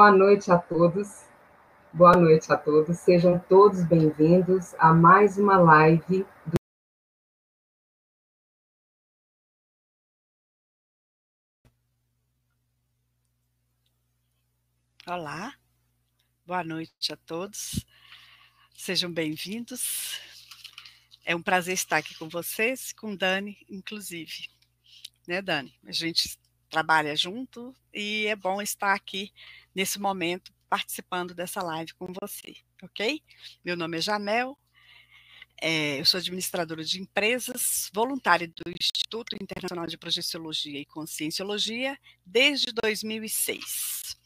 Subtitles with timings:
[0.00, 1.26] Boa noite a todos.
[1.92, 2.96] Boa noite a todos.
[3.00, 6.56] Sejam todos bem-vindos a mais uma live do
[15.06, 15.52] Olá,
[16.46, 17.84] boa noite a todos,
[18.74, 20.18] sejam bem-vindos.
[21.26, 24.48] É um prazer estar aqui com vocês, com Dani, inclusive.
[25.28, 25.78] Né, Dani?
[25.84, 26.38] A gente
[26.70, 29.32] trabalha junto e é bom estar aqui
[29.74, 33.20] nesse momento participando dessa live com você, ok?
[33.64, 34.56] Meu nome é Jamel,
[35.60, 42.72] é, eu sou administradora de empresas, voluntária do Instituto Internacional de Projeciologia e Conscienciologia desde
[42.72, 44.16] 2006.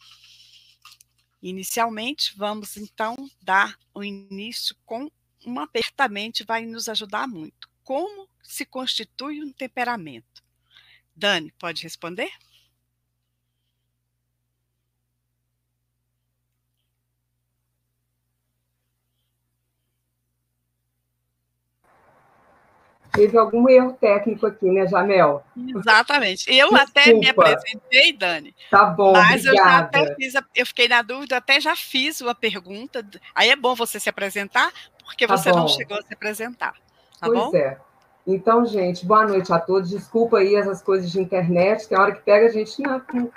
[1.43, 5.11] Inicialmente, vamos então dar o início com
[5.45, 7.69] um apertamento, vai nos ajudar muito.
[7.83, 10.44] Como se constitui um temperamento?
[11.17, 12.31] Dani, pode responder?
[23.13, 25.45] Teve algum erro técnico aqui, né, Jamel?
[25.57, 26.51] Exatamente.
[26.53, 26.83] Eu Desculpa.
[26.83, 28.55] até me apresentei, Dani.
[28.69, 29.49] Tá bom, Mas obrigada.
[29.49, 33.07] eu já até fiz, a, eu fiquei na dúvida, até já fiz uma pergunta.
[33.35, 34.73] Aí é bom você se apresentar,
[35.05, 35.61] porque tá você bom.
[35.61, 36.73] não chegou a se apresentar.
[37.21, 37.55] Tá pois bom?
[37.55, 37.79] é.
[38.27, 39.91] Então, gente, boa noite a todos.
[39.91, 43.29] Desculpa aí essas coisas de internet, tem hora que pega a gente na, com,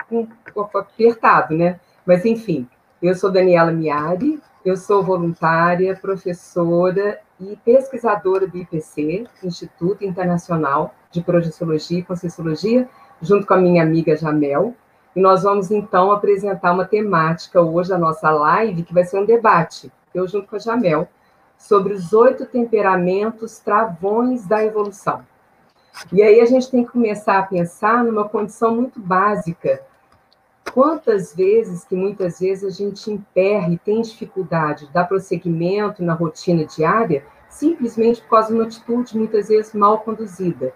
[0.54, 1.78] com, apertado, né?
[2.06, 2.66] Mas, enfim,
[3.02, 11.22] eu sou Daniela Miari, eu sou voluntária, professora e pesquisadora do IPC, Instituto Internacional de
[11.22, 12.88] Projeciologia e Conscienciologia,
[13.20, 14.74] junto com a minha amiga Jamel.
[15.14, 19.26] E nós vamos, então, apresentar uma temática hoje da nossa live, que vai ser um
[19.26, 21.06] debate, eu junto com a Jamel,
[21.58, 25.26] sobre os oito temperamentos travões da evolução.
[26.12, 29.82] E aí a gente tem que começar a pensar numa condição muito básica.
[30.72, 36.14] Quantas vezes que muitas vezes a gente emperra e tem dificuldade de dar prosseguimento na
[36.14, 40.72] rotina diária simplesmente por causa de uma atitude muitas vezes mal conduzida,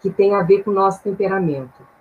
[0.00, 1.91] que tem a ver com o nosso temperamento.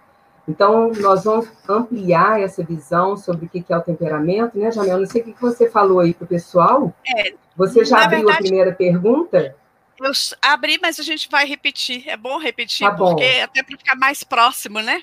[0.51, 4.99] Então, nós vamos ampliar essa visão sobre o que é o temperamento, né, Jamel?
[4.99, 6.93] Não sei o que você falou aí para o pessoal.
[7.07, 9.55] É, você já abriu verdade, a primeira pergunta?
[9.97, 10.11] Eu
[10.41, 12.03] abri, mas a gente vai repetir.
[12.09, 13.11] É bom repetir, tá bom.
[13.11, 15.01] porque até para ficar mais próximo, né?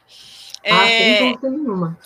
[0.67, 1.99] Ah, é, sem dúvida nenhuma.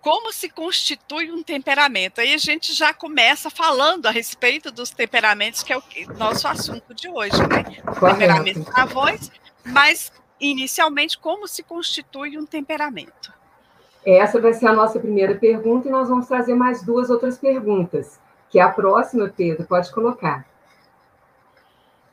[0.00, 2.20] Como se constitui um temperamento?
[2.20, 5.82] Aí a gente já começa falando a respeito dos temperamentos, que é o
[6.16, 7.82] nosso assunto de hoje, né?
[8.00, 9.30] Temperamento na voz,
[9.64, 10.10] mas
[10.40, 13.32] inicialmente, como se constitui um temperamento?
[14.04, 18.20] Essa vai ser a nossa primeira pergunta e nós vamos trazer mais duas outras perguntas,
[18.48, 20.46] que é a próxima, Pedro, pode colocar.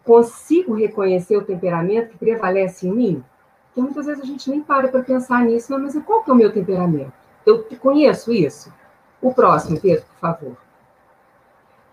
[0.04, 3.24] Consigo reconhecer o temperamento que prevalece em mim?
[3.68, 6.36] Porque muitas vezes a gente nem para para pensar nisso, mas qual que é o
[6.36, 7.14] meu temperamento?
[7.46, 8.74] Eu conheço isso?
[9.22, 10.58] O próximo, Pedro, por favor.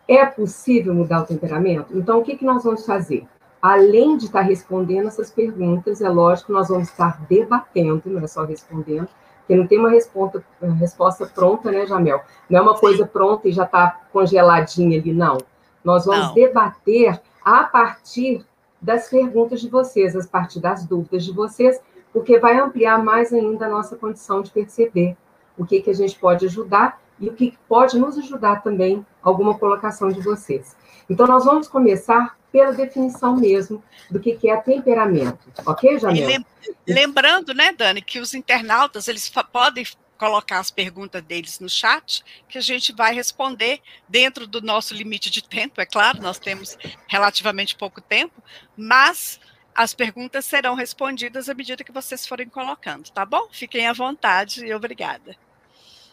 [0.08, 1.96] É possível mudar o temperamento?
[1.96, 3.26] Então, o que, que nós vamos fazer?
[3.60, 8.26] Além de estar respondendo essas perguntas, é lógico que nós vamos estar debatendo, não é
[8.26, 12.22] só respondendo, porque não tem uma resposta, uma resposta pronta, né, Jamel?
[12.48, 12.80] Não é uma Sim.
[12.80, 15.38] coisa pronta e já está congeladinha ali, não.
[15.84, 16.34] Nós vamos não.
[16.34, 18.44] debater a partir
[18.80, 21.80] das perguntas de vocês, a partir das dúvidas de vocês,
[22.12, 25.16] porque vai ampliar mais ainda a nossa condição de perceber
[25.58, 29.58] o que, que a gente pode ajudar e o que pode nos ajudar também, alguma
[29.58, 30.74] colocação de vocês.
[31.10, 35.38] Então, nós vamos começar pela definição mesmo do que, que é temperamento.
[35.66, 36.44] Ok, Jamil?
[36.86, 39.84] Lembrando, né, Dani, que os internautas, eles podem
[40.16, 45.30] colocar as perguntas deles no chat, que a gente vai responder dentro do nosso limite
[45.30, 46.76] de tempo, é claro, nós temos
[47.08, 48.42] relativamente pouco tempo,
[48.76, 49.40] mas
[49.74, 53.48] as perguntas serão respondidas à medida que vocês forem colocando, tá bom?
[53.50, 55.34] Fiquem à vontade e obrigada.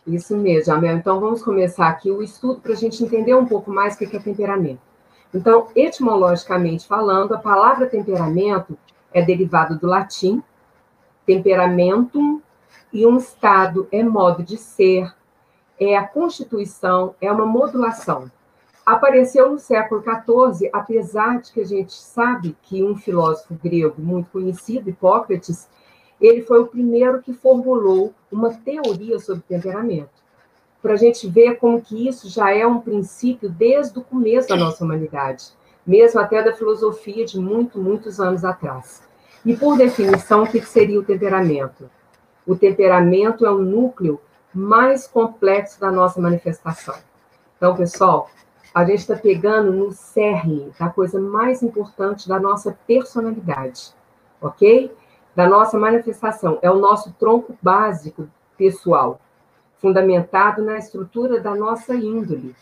[0.08, 0.96] Isso mesmo, Jamel.
[0.96, 4.16] Então, vamos começar aqui o estudo para a gente entender um pouco mais o que
[4.16, 4.87] é temperamento.
[5.34, 8.78] Então, etimologicamente falando, a palavra temperamento
[9.14, 10.44] é derivado do latim
[11.28, 12.42] temperamentum,
[12.92, 15.14] e um estado é modo de ser,
[15.78, 18.32] é a constituição, é uma modulação.
[18.86, 24.32] Apareceu no século XIV, apesar de que a gente sabe que um filósofo grego muito
[24.32, 25.68] conhecido, Hipócrates,
[26.20, 30.26] ele foi o primeiro que formulou uma teoria sobre temperamento
[30.82, 34.56] para a gente ver como que isso já é um princípio desde o começo da
[34.56, 35.46] nossa humanidade,
[35.86, 39.04] mesmo até da filosofia de muito, muitos anos atrás.
[39.46, 41.90] E por definição, o que seria o temperamento?
[42.46, 44.20] O temperamento é o núcleo
[44.54, 46.96] mais complexo da nossa manifestação.
[47.58, 48.30] Então, pessoal,
[48.74, 53.94] a gente está pegando no cerne da coisa mais importante da nossa personalidade,
[54.42, 54.92] ok?
[55.36, 56.60] Da nossa manifestação.
[56.62, 58.28] É o nosso tronco básico
[58.58, 59.20] pessoal.
[59.80, 62.56] Fundamentado na estrutura da nossa índole.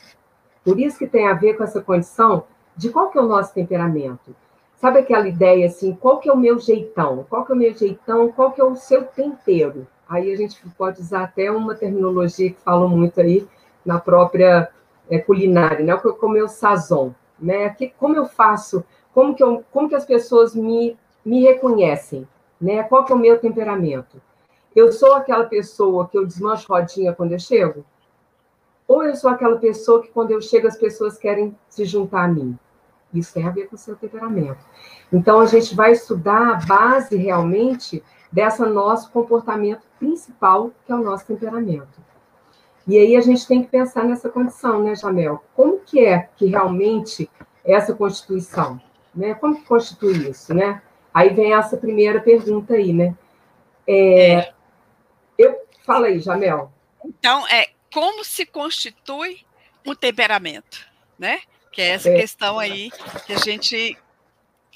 [0.64, 2.46] Por isso que tem a ver com essa condição
[2.76, 4.36] de qual que é o nosso temperamento.
[4.76, 7.26] Sabe aquela ideia assim, qual que é o meu jeitão?
[7.30, 8.32] Qual que é o meu jeitão?
[8.32, 9.88] Qual que é o seu tempero?
[10.08, 13.48] Aí a gente pode usar até uma terminologia que falam muito aí
[13.86, 14.70] na própria
[15.10, 15.96] é, culinária, né?
[15.96, 17.70] O meu sazon, né?
[17.70, 18.84] Que, como eu faço,
[19.14, 22.28] como que, eu, como que as pessoas me, me reconhecem,
[22.60, 22.84] né?
[22.84, 24.22] Qual que é o meu temperamento?
[24.76, 27.86] Eu sou aquela pessoa que eu desmancho rodinha quando eu chego?
[28.88, 32.28] Ou eu sou aquela pessoa que quando eu chego as pessoas querem se juntar a
[32.28, 32.58] mim?
[33.14, 34.60] Isso tem a ver com o seu temperamento.
[35.12, 41.04] Então, a gente vai estudar a base realmente dessa nosso comportamento principal, que é o
[41.04, 42.02] nosso temperamento.
[42.88, 45.42] E aí a gente tem que pensar nessa condição, né, Jamel?
[45.56, 47.30] Como que é que realmente
[47.64, 48.80] essa constituição,
[49.16, 49.34] né?
[49.34, 50.82] Como que constitui isso, né?
[51.14, 53.16] Aí vem essa primeira pergunta aí, né?
[53.88, 54.55] É, é.
[55.86, 56.72] Fala aí, Jamel.
[57.04, 59.46] Então, é como se constitui
[59.86, 60.86] um temperamento,
[61.18, 61.42] né?
[61.72, 62.20] Que é essa é.
[62.20, 62.90] questão aí
[63.26, 63.98] que a gente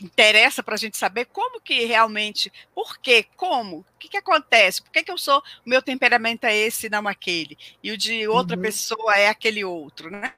[0.01, 4.81] interessa para a gente saber como que realmente, por quê, como, o que, que acontece,
[4.81, 8.25] por que, que eu sou, o meu temperamento é esse, não aquele, e o de
[8.27, 8.61] outra uhum.
[8.61, 10.33] pessoa é aquele outro, né?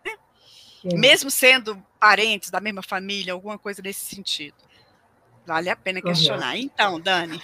[0.84, 0.96] É.
[0.96, 4.56] Mesmo sendo parentes da mesma família, alguma coisa nesse sentido.
[5.46, 6.58] Vale a pena questionar.
[6.58, 7.42] Então, Dani.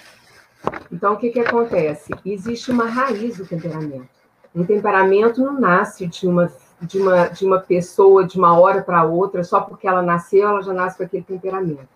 [0.90, 2.12] Então, o que, que acontece?
[2.24, 4.08] Existe uma raiz do temperamento.
[4.54, 6.50] Um temperamento não nasce de uma,
[6.80, 10.62] de uma, de uma pessoa de uma hora para outra, só porque ela nasceu, ela
[10.62, 11.88] já nasce com aquele temperamento.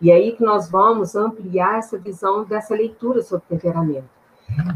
[0.00, 4.08] E aí que nós vamos ampliar essa visão dessa leitura sobre temperamento.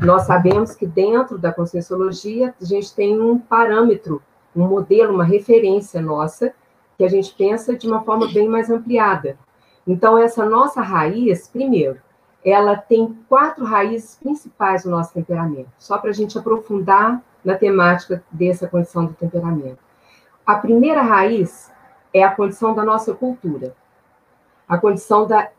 [0.02, 4.22] Nós sabemos que dentro da conscienciologia a gente tem um parâmetro,
[4.56, 6.52] um modelo, uma referência nossa,
[6.96, 9.38] que a gente pensa de uma forma bem mais ampliada.
[9.86, 11.98] Então, essa nossa raiz, primeiro,
[12.44, 18.22] ela tem quatro raízes principais do nosso temperamento, só para a gente aprofundar na temática
[18.30, 19.78] dessa condição do temperamento.
[20.46, 21.70] A primeira raiz
[22.12, 23.74] é a condição da nossa cultura
[24.68, 25.50] a condição da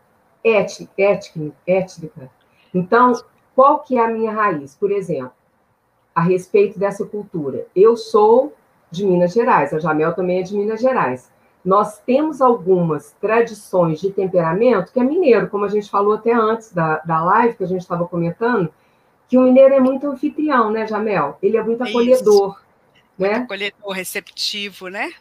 [0.43, 2.29] ética.
[2.73, 3.13] Então,
[3.55, 4.75] qual que é a minha raiz?
[4.75, 5.33] Por exemplo,
[6.13, 7.65] a respeito dessa cultura.
[7.75, 8.53] Eu sou
[8.91, 11.31] de Minas Gerais, a Jamel também é de Minas Gerais.
[11.63, 16.71] Nós temos algumas tradições de temperamento que é mineiro, como a gente falou até antes
[16.71, 18.73] da, da live que a gente estava comentando,
[19.27, 21.37] que o mineiro é muito anfitrião, né, Jamel?
[21.41, 22.61] Ele é muito acolhedor.
[23.17, 23.29] Né?
[23.29, 25.11] Muito acolhedor, receptivo, né?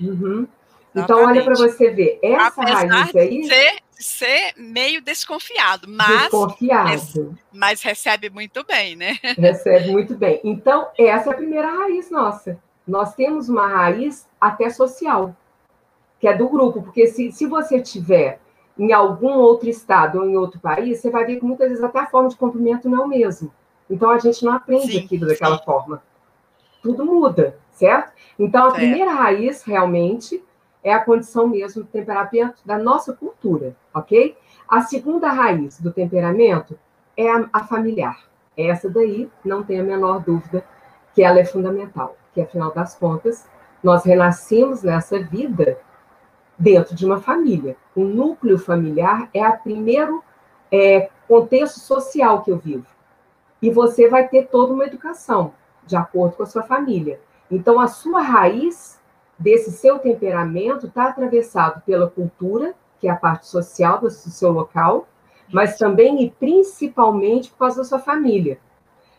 [0.00, 0.46] Uhum.
[0.94, 3.40] Então, olha para você ver, essa Apesar raiz aí.
[3.40, 6.22] De ser, ser meio desconfiado, mas.
[6.22, 7.38] Desconfiado.
[7.52, 9.16] Mas recebe muito bem, né?
[9.38, 10.40] Recebe muito bem.
[10.42, 12.58] Então, essa é a primeira raiz nossa.
[12.86, 15.36] Nós temos uma raiz até social,
[16.20, 18.38] que é do grupo, porque se, se você tiver
[18.78, 21.98] em algum outro estado ou em outro país, você vai ver que muitas vezes até
[21.98, 23.50] a forma de cumprimento não é o mesmo.
[23.88, 25.64] Então, a gente não aprende sim, aquilo daquela sim.
[25.64, 26.02] forma.
[26.82, 28.12] Tudo muda, certo?
[28.38, 28.76] Então, a certo.
[28.76, 30.42] primeira raiz, realmente,
[30.84, 34.36] é a condição mesmo do temperamento da nossa cultura, ok?
[34.68, 36.78] A segunda raiz do temperamento
[37.16, 38.18] é a, a familiar.
[38.56, 40.64] Essa daí, não tem a menor dúvida
[41.14, 43.46] que ela é fundamental, que afinal das contas,
[43.82, 45.78] nós renascemos nessa vida
[46.60, 47.74] dentro de uma família.
[47.96, 50.22] O núcleo familiar é o primeiro
[50.70, 52.86] é, contexto social que eu vivo.
[53.62, 55.54] E você vai ter toda uma educação,
[55.86, 57.18] de acordo com a sua família.
[57.50, 59.00] Então, a sua raiz
[59.38, 65.08] desse seu temperamento está atravessado pela cultura, que é a parte social do seu local,
[65.50, 68.60] mas também e principalmente por causa da sua família.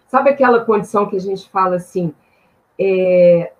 [0.07, 2.13] Sabe aquela condição que a gente fala assim,
[2.79, 3.51] é...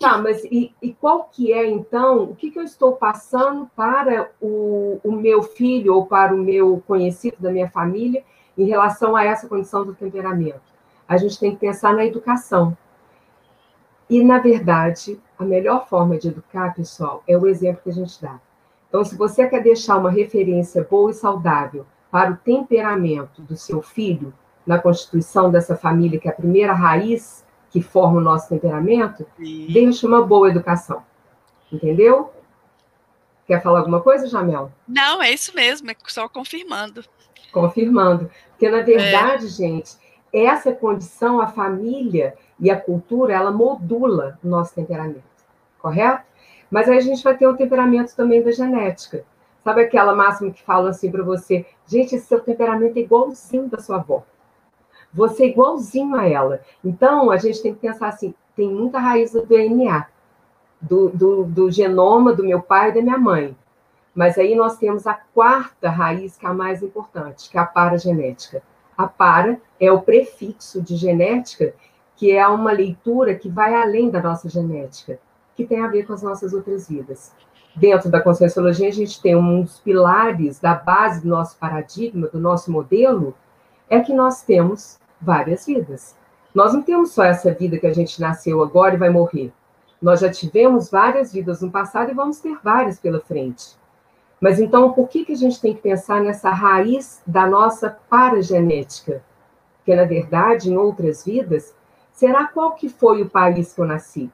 [0.00, 4.30] tá, mas e, e, qual que é então, o que, que eu estou passando para
[4.40, 8.24] o, o meu filho ou para o meu conhecido da minha família
[8.56, 10.62] em relação a essa condição do temperamento?
[11.06, 12.76] A gente tem que pensar na educação.
[14.08, 18.20] E, na verdade, a melhor forma de educar, pessoal, é o exemplo que a gente
[18.22, 18.40] dá.
[18.88, 23.82] Então, se você quer deixar uma referência boa e saudável para o temperamento do seu
[23.82, 24.32] filho,
[24.66, 29.68] na constituição dessa família, que é a primeira raiz que forma o nosso temperamento, Sim.
[29.72, 31.02] deixa uma boa educação.
[31.72, 32.32] Entendeu?
[33.46, 34.70] Quer falar alguma coisa, Jamel?
[34.86, 37.04] Não, é isso mesmo, é só confirmando.
[37.52, 38.30] Confirmando.
[38.50, 39.48] Porque, na verdade, é.
[39.48, 39.96] gente,
[40.32, 45.22] essa condição, a família e a cultura, ela modula o nosso temperamento,
[45.78, 46.24] correto?
[46.70, 49.24] Mas aí a gente vai ter o temperamento também da genética.
[49.64, 53.78] Sabe aquela máxima que fala assim para você, gente, esse seu temperamento é igualzinho da
[53.78, 54.24] sua avó.
[55.12, 56.60] Você é igualzinho a ela.
[56.84, 60.06] Então, a gente tem que pensar assim, tem muita raiz do DNA,
[60.80, 63.56] do, do, do genoma do meu pai e da minha mãe.
[64.14, 67.66] Mas aí nós temos a quarta raiz, que é a mais importante, que é a
[67.66, 68.62] paragenética.
[68.96, 71.74] A para é o prefixo de genética
[72.20, 75.18] que é uma leitura que vai além da nossa genética,
[75.56, 77.32] que tem a ver com as nossas outras vidas.
[77.74, 82.38] Dentro da conscienciologia, a gente tem um dos pilares da base do nosso paradigma, do
[82.38, 83.34] nosso modelo,
[83.88, 86.16] é que nós temos várias vidas.
[86.54, 89.52] Nós não temos só essa vida que a gente nasceu agora e vai morrer.
[90.00, 93.78] Nós já tivemos várias vidas no passado e vamos ter várias pela frente.
[94.40, 99.22] Mas então, por que, que a gente tem que pensar nessa raiz da nossa paragenética?
[99.76, 101.74] Porque, na verdade, em outras vidas,
[102.12, 104.30] será qual que foi o país que eu nasci?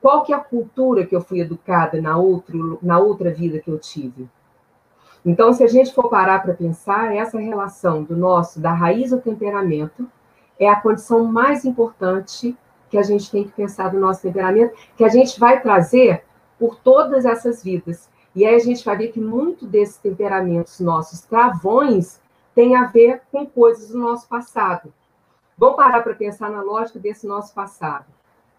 [0.00, 3.70] Qual que é a cultura que eu fui educada na, outro, na outra vida que
[3.70, 4.26] eu tive?
[5.24, 9.20] Então, se a gente for parar para pensar, essa relação do nosso, da raiz do
[9.20, 10.08] temperamento,
[10.58, 12.56] é a condição mais importante
[12.88, 16.24] que a gente tem que pensar do nosso temperamento, que a gente vai trazer
[16.58, 18.10] por todas essas vidas.
[18.34, 22.20] E aí a gente vai ver que muito desses temperamentos nossos travões
[22.54, 24.92] tem a ver com coisas do nosso passado.
[25.56, 28.06] Vamos parar para pensar na lógica desse nosso passado.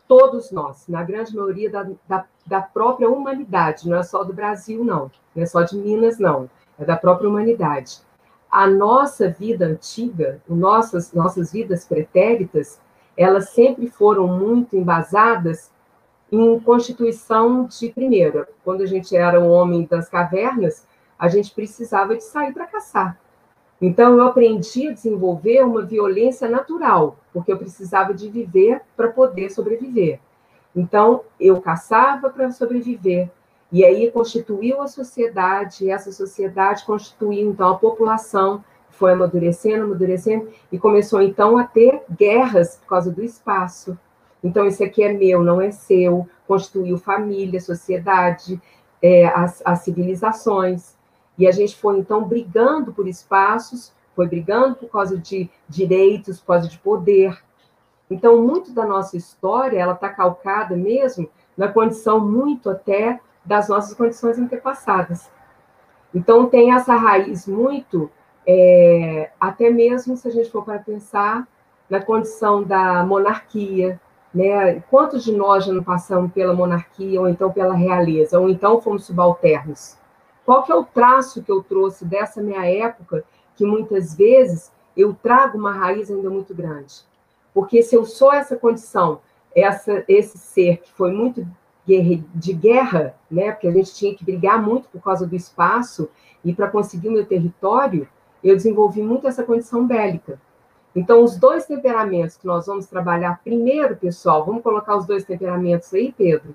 [0.07, 4.83] Todos nós, na grande maioria da, da, da própria humanidade, não é só do Brasil,
[4.83, 7.99] não, não é só de Minas, não, é da própria humanidade.
[8.51, 12.81] A nossa vida antiga, nossas, nossas vidas pretéritas,
[13.15, 15.71] elas sempre foram muito embasadas
[16.31, 18.47] em constituição de primeira.
[18.63, 20.87] Quando a gente era um homem das cavernas,
[21.19, 23.20] a gente precisava de sair para caçar.
[23.81, 29.49] Então eu aprendi a desenvolver uma violência natural, porque eu precisava de viver para poder
[29.49, 30.19] sobreviver.
[30.75, 33.29] Então eu caçava para sobreviver.
[33.71, 40.49] E aí constituiu a sociedade, e essa sociedade constituiu então a população, foi amadurecendo, amadurecendo,
[40.71, 43.97] e começou então a ter guerras por causa do espaço.
[44.43, 48.61] Então, isso aqui é meu, não é seu, constituiu família, sociedade,
[49.01, 50.95] é, as, as civilizações.
[51.37, 56.47] E a gente foi, então, brigando por espaços, foi brigando por causa de direitos, por
[56.47, 57.41] causa de poder.
[58.09, 63.93] Então, muito da nossa história, ela está calcada mesmo na condição muito até das nossas
[63.93, 65.31] condições antepassadas.
[66.13, 68.11] Então, tem essa raiz muito
[68.45, 71.47] é, até mesmo se a gente for para pensar
[71.89, 73.99] na condição da monarquia,
[74.33, 74.79] né?
[74.89, 79.05] Quantos de nós já não passamos pela monarquia, ou então pela realeza, ou então fomos
[79.05, 79.97] subalternos?
[80.45, 83.23] Qual que é o traço que eu trouxe dessa minha época,
[83.55, 87.03] que muitas vezes eu trago uma raiz ainda muito grande?
[87.53, 89.21] Porque se eu sou essa condição,
[89.55, 91.45] essa, esse ser que foi muito
[91.85, 93.51] de guerra, né?
[93.51, 96.09] Porque a gente tinha que brigar muito por causa do espaço
[96.43, 98.07] e para conseguir o meu território,
[98.43, 100.39] eu desenvolvi muito essa condição bélica.
[100.95, 105.93] Então, os dois temperamentos que nós vamos trabalhar primeiro, pessoal, vamos colocar os dois temperamentos
[105.93, 106.53] aí, Pedro,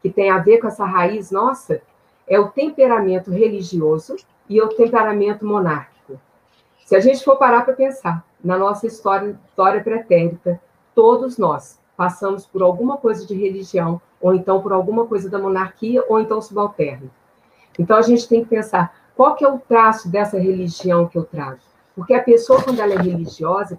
[0.00, 1.82] que tem a ver com essa raiz nossa,
[2.28, 4.16] é o temperamento religioso
[4.48, 6.20] e o temperamento monárquico.
[6.84, 10.60] Se a gente for parar para pensar na nossa história, história pretérita,
[10.94, 16.04] todos nós passamos por alguma coisa de religião, ou então por alguma coisa da monarquia,
[16.08, 17.10] ou então subalterno.
[17.78, 21.24] Então a gente tem que pensar qual que é o traço dessa religião que eu
[21.24, 21.58] trago?
[21.94, 23.76] Porque a pessoa, quando ela é religiosa,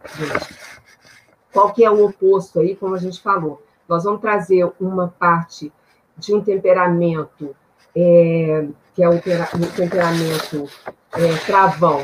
[1.53, 3.63] qual que é o oposto aí, como a gente falou?
[3.87, 5.71] Nós vamos trazer uma parte
[6.17, 7.55] de um temperamento,
[7.95, 10.69] é, que é o, o temperamento
[11.13, 12.03] é, travão,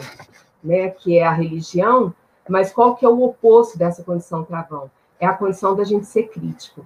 [0.64, 2.14] né, que é a religião,
[2.48, 4.90] mas qual que é o oposto dessa condição travão?
[5.20, 6.86] É a condição da gente ser crítico.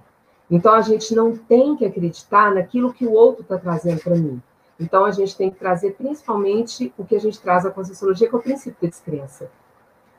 [0.50, 4.42] Então, a gente não tem que acreditar naquilo que o outro está trazendo para mim.
[4.80, 8.34] Então, a gente tem que trazer principalmente o que a gente traz à Conscienciologia, que
[8.34, 9.50] é o princípio da descrença.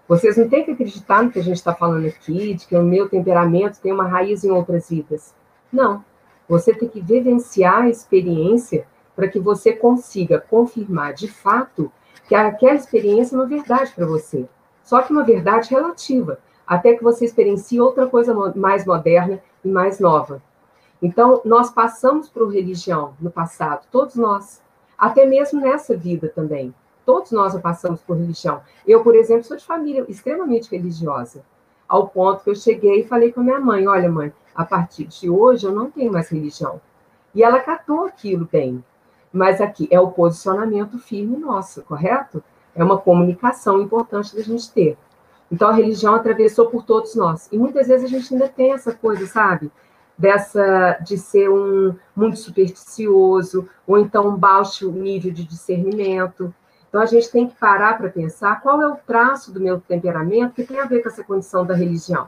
[0.07, 2.83] Vocês não têm que acreditar no que a gente está falando aqui, de que o
[2.83, 5.33] meu temperamento tem uma raiz em outras vidas.
[5.71, 6.03] Não.
[6.47, 11.91] Você tem que vivenciar a experiência para que você consiga confirmar de fato
[12.27, 14.47] que aquela experiência é uma verdade para você.
[14.83, 19.99] Só que uma verdade relativa, até que você experiencie outra coisa mais moderna e mais
[19.99, 20.41] nova.
[21.01, 24.61] Então, nós passamos por religião no passado, todos nós,
[24.97, 26.73] até mesmo nessa vida também.
[27.05, 28.61] Todos nós passamos por religião.
[28.87, 31.43] Eu, por exemplo, sou de família extremamente religiosa,
[31.87, 35.05] ao ponto que eu cheguei e falei com a minha mãe: Olha, mãe, a partir
[35.05, 36.81] de hoje eu não tenho mais religião.
[37.33, 38.83] E ela catou aquilo bem.
[39.31, 42.43] Mas aqui é o posicionamento firme nosso, correto?
[42.75, 44.97] É uma comunicação importante da gente ter.
[45.51, 47.47] Então a religião atravessou por todos nós.
[47.51, 49.71] E muitas vezes a gente ainda tem essa coisa, sabe?
[50.21, 56.53] dessa de ser um muito supersticioso ou então um baixo nível de discernimento.
[56.87, 60.53] Então a gente tem que parar para pensar qual é o traço do meu temperamento
[60.53, 62.27] que tem a ver com essa condição da religião.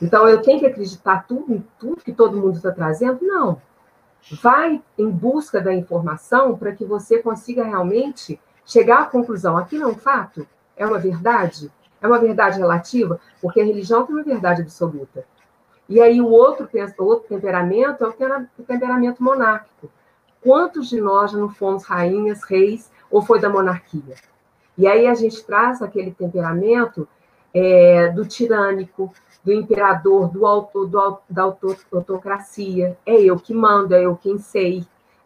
[0.00, 3.18] Então eu tenho que acreditar tudo em tudo que todo mundo está trazendo?
[3.22, 3.60] Não.
[4.42, 9.56] Vai em busca da informação para que você consiga realmente chegar à conclusão.
[9.56, 10.46] Aquilo é um fato?
[10.76, 11.70] É uma verdade?
[12.00, 15.24] É uma verdade relativa, porque a religião tem uma verdade absoluta.
[15.88, 19.88] E aí o outro, outro temperamento é o temperamento monárquico.
[20.42, 24.16] Quantos de nós não fomos rainhas, reis, ou foi da monarquia?
[24.76, 27.08] E aí a gente traz aquele temperamento
[27.52, 29.12] é, do tirânico,
[29.44, 31.42] do imperador, do autor, do, da
[31.92, 32.98] autocracia.
[33.06, 34.84] É eu que mando, é eu quem sei.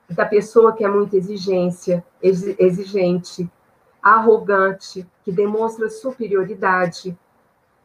[0.08, 3.48] Da pessoa que é muito exigência, exigente,
[4.02, 7.16] arrogante, que demonstra superioridade.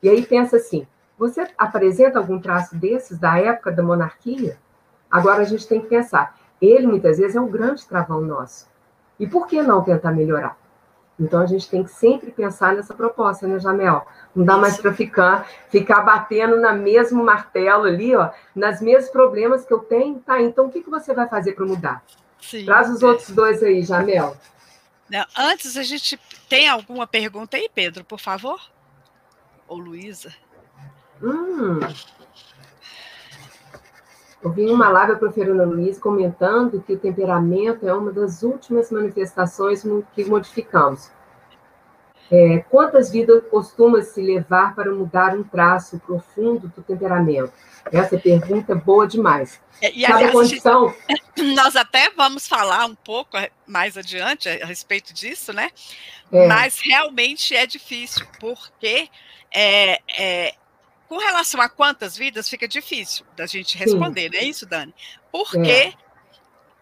[0.01, 0.87] E aí pensa assim:
[1.17, 4.57] você apresenta algum traço desses da época da monarquia?
[5.09, 6.37] Agora a gente tem que pensar.
[6.61, 8.67] Ele muitas vezes é um grande travão nosso.
[9.19, 10.57] E por que não tentar melhorar?
[11.19, 14.05] Então a gente tem que sempre pensar nessa proposta, né, Jamel?
[14.35, 19.63] Não dá mais para ficar, ficar batendo na mesmo martelo ali, ó, nas mesmos problemas
[19.63, 20.19] que eu tenho.
[20.19, 22.03] Tá, então o que, que você vai fazer para mudar?
[22.41, 23.05] Sim, Traz os é.
[23.05, 24.35] outros dois aí, Jamel.
[25.09, 26.19] Não, antes a gente
[26.49, 28.59] tem alguma pergunta aí, Pedro, por favor?
[29.67, 30.33] Ou Luísa?
[31.23, 31.79] Hum.
[34.45, 39.83] Ouvi uma live para Fernanda Luiz comentando que o temperamento é uma das últimas manifestações
[40.13, 41.09] que modificamos.
[42.31, 47.51] É, quantas vidas costuma se levar para mudar um traço profundo do temperamento?
[47.91, 49.59] Essa pergunta é boa demais.
[49.81, 50.93] É, e, aliás, condição...
[51.55, 53.35] Nós até vamos falar um pouco
[53.65, 55.71] mais adiante a respeito disso, né?
[56.31, 56.47] É.
[56.47, 59.09] Mas realmente é difícil, porque
[59.51, 60.53] é, é,
[61.15, 64.93] com relação a quantas vidas, fica difícil da gente responder, não é isso, Dani?
[65.31, 65.93] Porque é.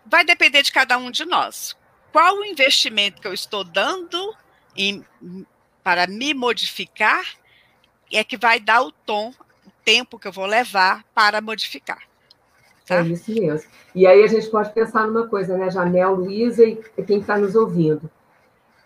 [0.08, 1.78] vai depender de cada um de nós.
[2.12, 4.36] Qual o investimento que eu estou dando
[4.76, 5.06] em,
[5.84, 7.24] para me modificar
[8.12, 9.30] é que vai dar o tom,
[9.68, 12.02] o tempo que eu vou levar para modificar.
[12.88, 13.02] Tá?
[13.02, 13.70] É isso mesmo.
[13.94, 17.54] E aí a gente pode pensar numa coisa, né, Janel, Luísa e quem está nos
[17.54, 18.10] ouvindo.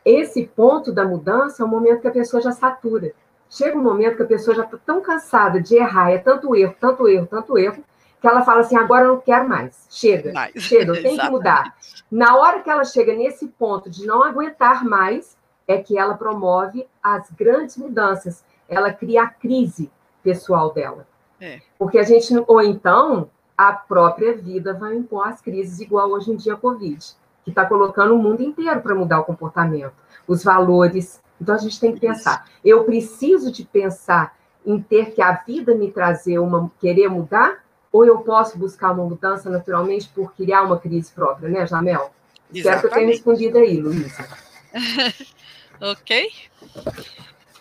[0.04, 3.14] Esse ponto da mudança é o momento que a pessoa já satura
[3.50, 6.76] chega um momento que a pessoa já está tão cansada de errar, é tanto erro,
[6.80, 7.84] tanto erro, tanto erro,
[8.20, 9.88] que ela fala assim: agora eu não quero mais.
[9.90, 10.54] Chega, mais.
[10.62, 11.76] chega, eu tenho que mudar.
[12.12, 16.88] Na hora que ela chega nesse ponto de não aguentar mais, é que ela promove
[17.02, 18.44] as grandes mudanças.
[18.70, 19.92] Ela cria a crise
[20.24, 21.08] pessoal dela.
[21.40, 21.62] É.
[21.78, 26.36] Porque a gente, ou então, a própria vida vai impor as crises, igual hoje em
[26.36, 27.00] dia a Covid,
[27.44, 29.94] que está colocando o mundo inteiro para mudar o comportamento,
[30.28, 32.50] os valores, então a gente tem que pensar.
[32.64, 38.06] Eu preciso de pensar em ter que a vida me trazer uma querer mudar, ou
[38.06, 42.12] eu posso buscar uma mudança naturalmente por criar uma crise própria, né, Jamel?
[42.54, 42.58] Exatamente.
[42.58, 44.28] Espero que eu tenha respondido aí, Luísa.
[45.80, 46.32] ok.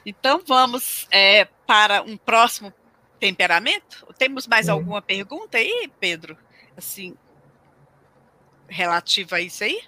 [0.04, 2.72] Então vamos é, para um próximo
[3.18, 4.06] temperamento.
[4.18, 4.70] Temos mais é.
[4.70, 6.36] alguma pergunta aí, Pedro?
[6.76, 7.16] Assim,
[8.68, 9.80] relativa a isso aí?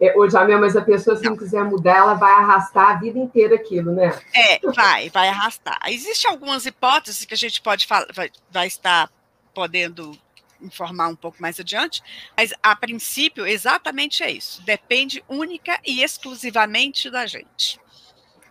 [0.00, 1.30] É, ô, Jamel, mas a pessoa, se não.
[1.30, 4.18] não quiser mudar, ela vai arrastar a vida inteira aquilo, né?
[4.34, 5.78] É, vai, vai arrastar.
[5.86, 9.10] Existem algumas hipóteses que a gente pode falar, vai, vai estar
[9.54, 10.12] podendo
[10.60, 12.02] informar um pouco mais adiante,
[12.36, 14.62] mas a princípio exatamente é isso.
[14.62, 17.80] Depende única e exclusivamente da gente.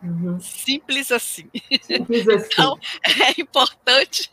[0.06, 0.40] Uhum.
[0.40, 1.50] Simples assim.
[1.82, 2.48] Simples assim.
[2.52, 4.30] Então, é importante.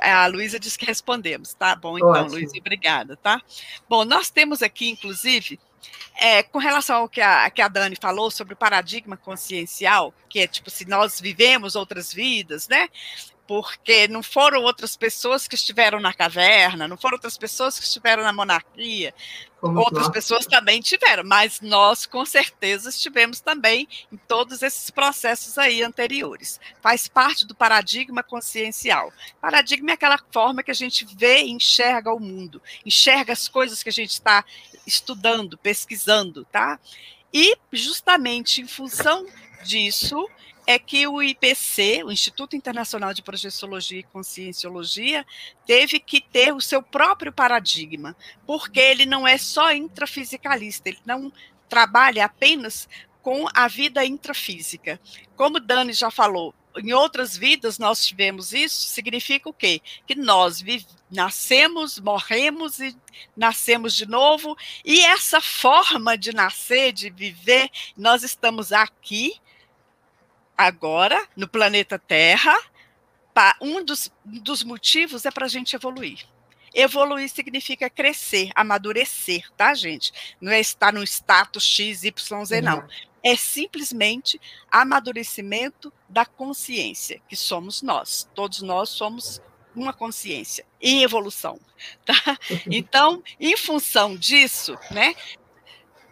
[0.00, 1.74] A Luísa disse que respondemos, tá?
[1.74, 3.40] Bom, então, Luísa, obrigada, tá?
[3.88, 5.58] Bom, nós temos aqui, inclusive,
[6.16, 10.40] é, com relação ao que a, que a Dani falou sobre o paradigma consciencial, que
[10.40, 12.88] é tipo, se nós vivemos outras vidas, né?
[13.48, 18.22] porque não foram outras pessoas que estiveram na caverna, não foram outras pessoas que estiveram
[18.22, 19.14] na monarquia,
[19.60, 20.12] Como outras nós?
[20.12, 26.60] pessoas também tiveram, mas nós com certeza estivemos também em todos esses processos aí anteriores.
[26.80, 29.12] Faz parte do paradigma consciencial.
[29.40, 33.82] Paradigma é aquela forma que a gente vê e enxerga o mundo, enxerga as coisas
[33.82, 34.44] que a gente está
[34.86, 36.78] estudando, pesquisando, tá?
[37.32, 39.26] E justamente em função
[39.64, 40.28] disso,
[40.68, 45.24] é que o IPC, o Instituto Internacional de Projeciologia e Conscienciologia,
[45.66, 48.14] teve que ter o seu próprio paradigma,
[48.46, 51.32] porque ele não é só intrafisicalista, ele não
[51.70, 52.86] trabalha apenas
[53.22, 55.00] com a vida intrafísica.
[55.34, 59.80] Como Dani já falou, em outras vidas nós tivemos isso, significa o quê?
[60.06, 60.62] Que nós
[61.10, 62.94] nascemos, morremos e
[63.34, 64.54] nascemos de novo,
[64.84, 69.40] e essa forma de nascer, de viver, nós estamos aqui
[70.58, 72.54] agora, no planeta Terra,
[73.62, 76.26] um dos, dos motivos é para a gente evoluir.
[76.74, 80.12] Evoluir significa crescer, amadurecer, tá, gente?
[80.40, 82.86] Não é estar no status X, Y, Z, não.
[83.22, 84.40] É simplesmente
[84.70, 88.28] amadurecimento da consciência, que somos nós.
[88.34, 89.40] Todos nós somos
[89.74, 91.60] uma consciência em evolução,
[92.04, 92.38] tá?
[92.66, 95.14] Então, em função disso, né,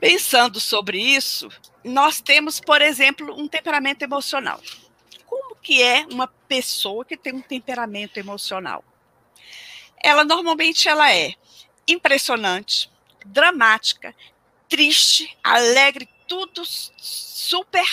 [0.00, 1.48] Pensando sobre isso,
[1.87, 4.61] nós temos, por exemplo, um temperamento emocional.
[5.25, 8.85] Como que é uma pessoa que tem um temperamento emocional?
[10.03, 11.35] Ela normalmente ela é
[11.87, 12.90] impressionante,
[13.25, 14.14] dramática,
[14.68, 17.87] triste, alegre, tudo super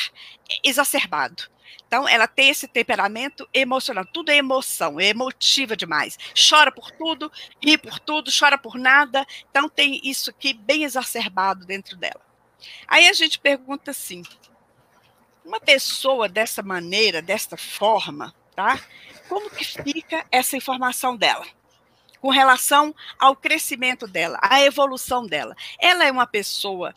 [0.64, 1.44] exacerbado.
[1.86, 6.18] Então, ela tem esse temperamento emocional, tudo é emoção, é emotiva demais.
[6.34, 7.32] Chora por tudo,
[7.64, 9.24] ri por tudo, chora por nada.
[9.52, 12.23] Então, tem isso aqui bem exacerbado dentro dela.
[12.88, 14.24] Aí a gente pergunta assim:
[15.46, 18.80] uma pessoa dessa maneira, desta forma, tá?
[19.28, 21.46] Como que fica essa informação dela?
[22.22, 25.56] Com relação ao crescimento dela, à evolução dela.
[25.80, 26.94] Ela é uma pessoa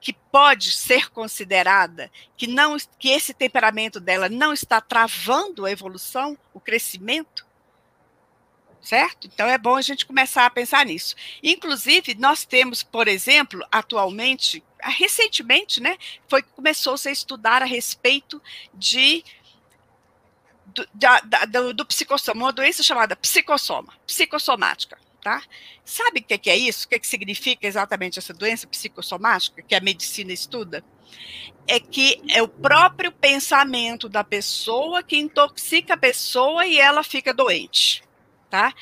[0.00, 6.38] que pode ser considerada que não que esse temperamento dela não está travando a evolução,
[6.54, 7.46] o crescimento,
[8.82, 9.26] certo?
[9.26, 11.14] Então é bom a gente começar a pensar nisso.
[11.42, 15.96] Inclusive nós temos, por exemplo, atualmente, recentemente, né,
[16.28, 18.40] foi que começou-se a estudar a respeito
[18.74, 19.24] de
[20.66, 25.42] do, da, do, do psicossoma, uma doença chamada psicossoma, psicossomática tá?
[25.84, 26.86] Sabe o que é isso?
[26.86, 30.84] O que significa exatamente essa doença psicossomática que a medicina estuda?
[31.66, 37.34] É que é o próprio pensamento da pessoa que intoxica a pessoa e ela fica
[37.34, 38.02] doente.
[38.50, 38.74] Tá?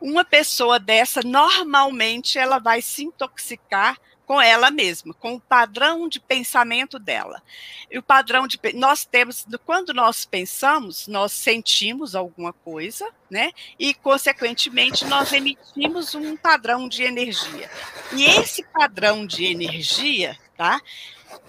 [0.00, 6.18] Uma pessoa dessa, normalmente, ela vai se intoxicar com ela mesma, com o padrão de
[6.18, 7.42] pensamento dela.
[7.90, 13.52] E o padrão de nós temos, quando nós pensamos, nós sentimos alguma coisa, né?
[13.78, 17.70] E consequentemente nós emitimos um padrão de energia.
[18.12, 20.80] E esse padrão de energia, tá?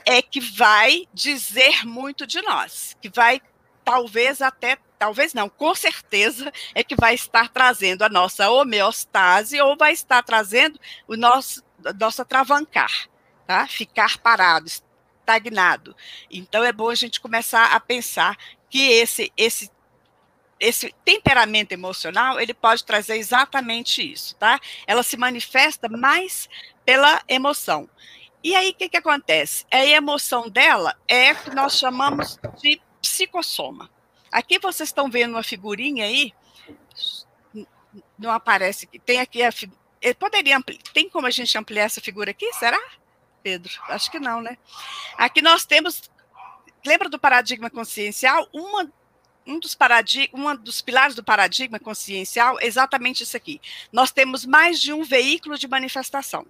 [0.06, 3.42] É que vai dizer muito de nós, que vai
[3.86, 9.78] talvez até talvez não, com certeza é que vai estar trazendo a nossa homeostase ou
[9.78, 11.64] vai estar trazendo o nosso
[12.00, 13.08] nossa travancar,
[13.46, 13.68] tá?
[13.68, 15.96] Ficar parado, estagnado.
[16.32, 18.36] Então é bom a gente começar a pensar
[18.70, 19.70] que esse esse
[20.60, 24.60] esse temperamento emocional, ele pode trazer exatamente isso, tá?
[24.88, 26.50] Ela se manifesta mais
[26.86, 27.90] pela emoção.
[28.42, 29.66] E aí, o que, que acontece?
[29.70, 33.90] A emoção dela é que nós chamamos de psicossoma.
[34.32, 36.34] Aqui vocês estão vendo uma figurinha aí,
[38.18, 39.50] não aparece aqui, tem aqui a,
[40.02, 40.62] ele poderia
[40.94, 42.52] tem como a gente ampliar essa figura aqui?
[42.54, 42.80] Será,
[43.44, 43.72] Pedro?
[43.88, 44.58] Acho que não, né?
[45.18, 46.10] Aqui nós temos,
[46.86, 48.48] lembra do paradigma consciencial?
[48.52, 48.92] Uma
[49.48, 49.78] um dos,
[50.34, 53.62] um dos pilares do paradigma consciencial é exatamente isso aqui.
[53.92, 56.48] Nós temos mais de um veículo de manifestação.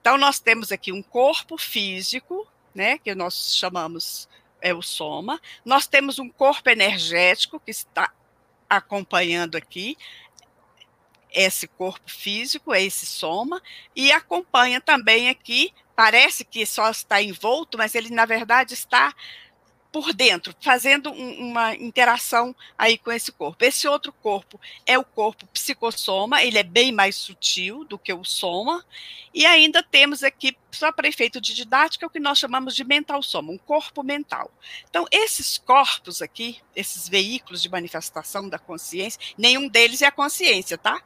[0.00, 4.26] Então, nós temos aqui um corpo físico, né, que nós chamamos
[4.64, 5.38] é o soma.
[5.64, 8.10] Nós temos um corpo energético que está
[8.68, 9.96] acompanhando aqui
[11.30, 13.60] esse corpo físico, é esse soma,
[13.94, 19.12] e acompanha também aqui, parece que só está envolto, mas ele na verdade está
[19.94, 23.64] por dentro, fazendo um, uma interação aí com esse corpo.
[23.64, 28.24] Esse outro corpo é o corpo psicossoma, ele é bem mais sutil do que o
[28.24, 28.84] soma,
[29.32, 33.22] e ainda temos aqui, só para efeito de didática, o que nós chamamos de mental
[33.22, 34.50] soma, um corpo mental.
[34.90, 40.76] Então, esses corpos aqui, esses veículos de manifestação da consciência, nenhum deles é a consciência,
[40.76, 41.00] tá?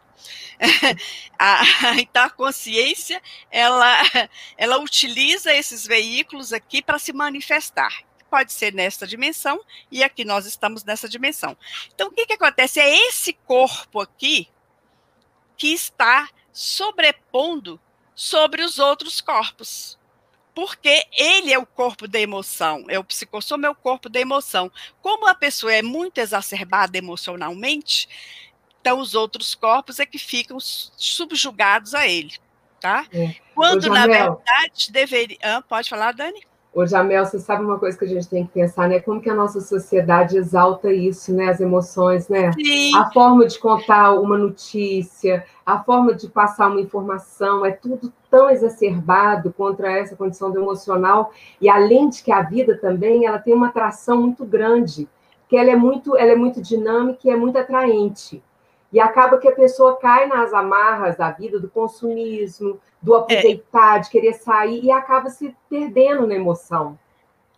[2.01, 3.97] então a consciência ela,
[4.57, 8.08] ela utiliza esses veículos aqui para se manifestar.
[8.31, 9.61] Pode ser nesta dimensão,
[9.91, 11.57] e aqui nós estamos nessa dimensão.
[11.95, 12.79] Então, o que, que acontece?
[12.79, 14.49] É esse corpo aqui
[15.57, 17.81] que está sobrepondo
[18.15, 19.99] sobre os outros corpos.
[20.55, 24.73] Porque ele é o corpo da emoção, é o psicossoma, é o corpo da emoção.
[25.01, 28.09] Como a pessoa é muito exacerbada emocionalmente,
[28.81, 32.37] então os outros corpos é que ficam subjugados a ele,
[32.81, 33.07] tá?
[33.13, 33.37] É.
[33.55, 35.39] Quando, na verdade, deveria...
[35.43, 36.45] Ah, pode falar, Dani?
[36.73, 39.01] Ô, Jamel, você sabe uma coisa que a gente tem que pensar, né?
[39.01, 41.49] Como que a nossa sociedade exalta isso, né?
[41.49, 42.53] As emoções, né?
[42.53, 42.95] Sim.
[42.95, 48.51] A forma de contar uma notícia, a forma de passar uma informação, é tudo tão
[48.51, 51.33] exacerbado contra essa condição do emocional.
[51.61, 55.09] E além de que a vida também, ela tem uma atração muito grande,
[55.49, 58.43] que ela é muito, ela é muito dinâmica e é muito atraente.
[58.93, 64.01] E acaba que a pessoa cai nas amarras da vida, do consumismo, do aproveitar, é.
[64.01, 66.99] de querer sair, e acaba se perdendo na emoção.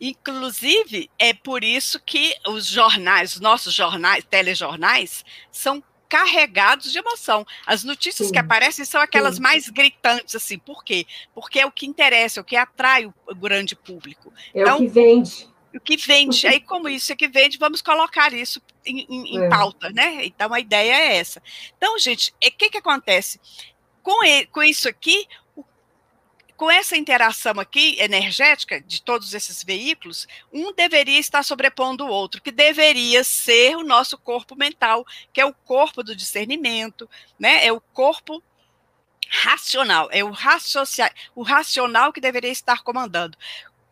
[0.00, 7.46] Inclusive, é por isso que os jornais, os nossos jornais, telejornais, são carregados de emoção.
[7.64, 8.32] As notícias Sim.
[8.32, 9.42] que aparecem são aquelas Sim.
[9.42, 10.58] mais gritantes, assim.
[10.58, 11.06] Por quê?
[11.34, 14.32] Porque é o que interessa, é o que atrai o grande público.
[14.54, 16.46] É então, o que vende o que vende.
[16.46, 19.48] Aí, como isso é que vende, vamos colocar isso em, em, em é.
[19.48, 20.24] pauta, né?
[20.24, 21.42] Então, a ideia é essa.
[21.76, 23.40] Então, gente, o que, que acontece?
[24.02, 25.26] Com, ele, com isso aqui,
[26.56, 32.42] com essa interação aqui energética de todos esses veículos, um deveria estar sobrepondo o outro,
[32.42, 37.64] que deveria ser o nosso corpo mental, que é o corpo do discernimento, né?
[37.64, 38.42] É o corpo
[39.30, 40.33] racional, é o,
[41.35, 43.38] o racional que deveria estar comandando.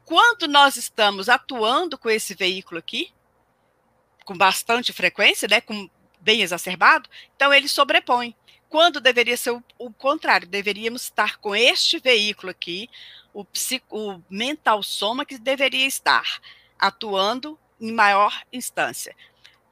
[0.08, 3.12] Quando nós estamos atuando com esse veículo aqui,
[4.24, 8.34] com bastante frequência, né, com bem exacerbado, então ele sobrepõe
[8.70, 12.88] quando deveria ser o, o contrário, deveríamos estar com este veículo aqui,
[13.34, 16.40] o, psico, o mental soma, que deveria estar
[16.78, 19.14] atuando em maior instância.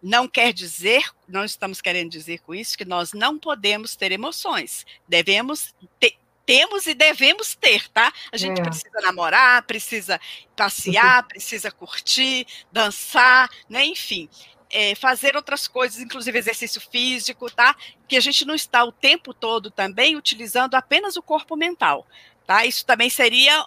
[0.02, 4.84] Não quer dizer, não estamos querendo dizer com isso que nós não podemos ter emoções.
[5.08, 6.16] Devemos ter,
[6.46, 8.12] temos e devemos ter, tá?
[8.32, 8.64] A gente é.
[8.64, 10.20] precisa namorar, precisa
[10.54, 13.84] passear, precisa curtir, dançar, né?
[13.84, 14.30] Enfim
[14.70, 17.76] é, fazer outras coisas, inclusive exercício físico, tá?
[18.08, 22.06] Que a gente não está o tempo todo também utilizando apenas o corpo mental.
[22.46, 22.64] Tá?
[22.64, 23.66] Isso também seria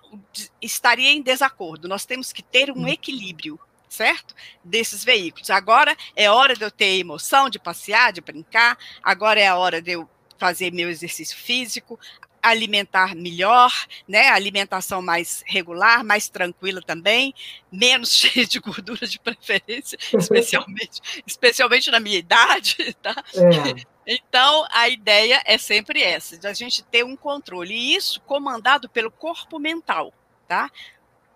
[0.62, 1.88] estaria em desacordo.
[1.88, 4.34] Nós temos que ter um equilíbrio, certo?
[4.64, 5.50] Desses veículos.
[5.50, 8.78] Agora é hora de eu ter emoção, de passear, de brincar.
[9.04, 12.00] Agora é a hora de eu fazer meu exercício físico
[12.42, 13.72] alimentar melhor,
[14.08, 14.30] né?
[14.30, 17.34] Alimentação mais regular, mais tranquila também,
[17.72, 23.16] menos cheia de gordura de preferência, especialmente, especialmente na minha idade, tá?
[23.36, 24.00] É.
[24.08, 28.90] Então, a ideia é sempre essa, de a gente ter um controle, e isso comandado
[28.90, 30.14] pelo corpo mental,
[30.48, 30.72] tá?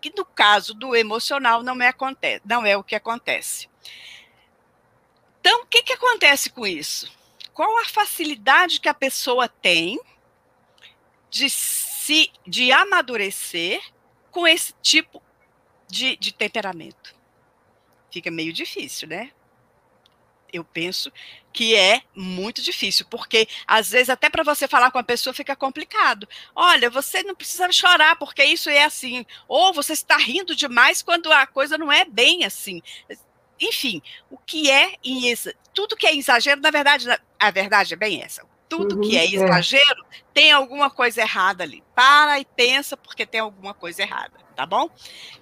[0.01, 3.69] Que no caso do emocional não é, acontece, não é o que acontece.
[5.39, 7.11] Então, o que, que acontece com isso?
[7.53, 9.99] Qual a facilidade que a pessoa tem
[11.33, 13.81] de se de amadurecer
[14.29, 15.21] com esse tipo
[15.89, 17.15] de, de temperamento.
[18.11, 19.31] Fica meio difícil, né?
[20.51, 21.11] Eu penso
[21.51, 25.55] que é muito difícil, porque às vezes até para você falar com a pessoa fica
[25.55, 26.29] complicado.
[26.55, 31.31] Olha, você não precisa chorar porque isso é assim, ou você está rindo demais quando
[31.31, 32.79] a coisa não é bem assim.
[33.59, 34.97] Enfim, o que é
[35.73, 37.07] tudo que é exagero, na verdade,
[37.39, 41.63] a verdade é bem essa tudo uhum, que é, é exagero, tem alguma coisa errada
[41.63, 41.83] ali.
[41.93, 44.89] Para e pensa, porque tem alguma coisa errada, tá bom?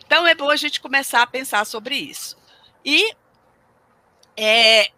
[0.06, 2.38] Então é bom a gente começar a pensar sobre isso.
[2.84, 3.14] E
[4.36, 4.92] é,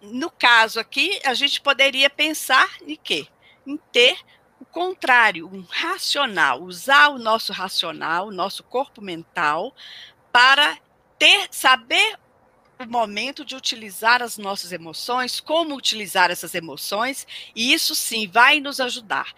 [0.00, 3.26] no caso aqui, a gente poderia pensar em quê?
[3.66, 4.18] Em ter
[4.60, 9.74] o contrário, um racional, usar o nosso racional, o nosso corpo mental,
[10.32, 10.76] para
[11.18, 12.18] ter, saber
[12.86, 18.78] momento de utilizar as nossas emoções, como utilizar essas emoções, e isso sim vai nos
[18.80, 19.34] ajudar.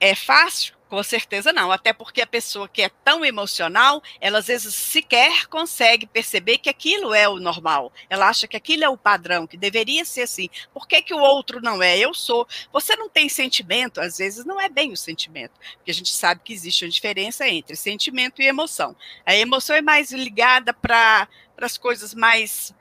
[0.00, 0.78] É fácil?
[0.88, 5.46] Com certeza não, até porque a pessoa que é tão emocional, ela às vezes sequer
[5.46, 7.92] consegue perceber que aquilo é o normal.
[8.08, 10.48] Ela acha que aquilo é o padrão, que deveria ser assim.
[10.72, 11.98] Por que, que o outro não é?
[11.98, 12.48] Eu sou.
[12.72, 16.40] Você não tem sentimento, às vezes não é bem o sentimento, porque a gente sabe
[16.42, 18.96] que existe uma diferença entre sentimento e emoção.
[19.26, 21.28] A emoção é mais ligada para
[21.60, 22.74] as coisas mais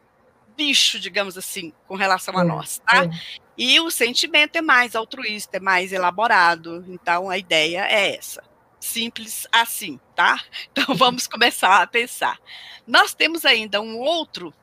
[0.55, 3.03] bicho, digamos assim, com relação a é, nós, tá?
[3.03, 3.09] É.
[3.57, 6.85] E o sentimento é mais altruísta, é mais elaborado.
[6.87, 8.43] Então a ideia é essa.
[8.79, 10.39] Simples assim, tá?
[10.71, 12.39] Então vamos começar a pensar.
[12.85, 14.53] Nós temos ainda um outro,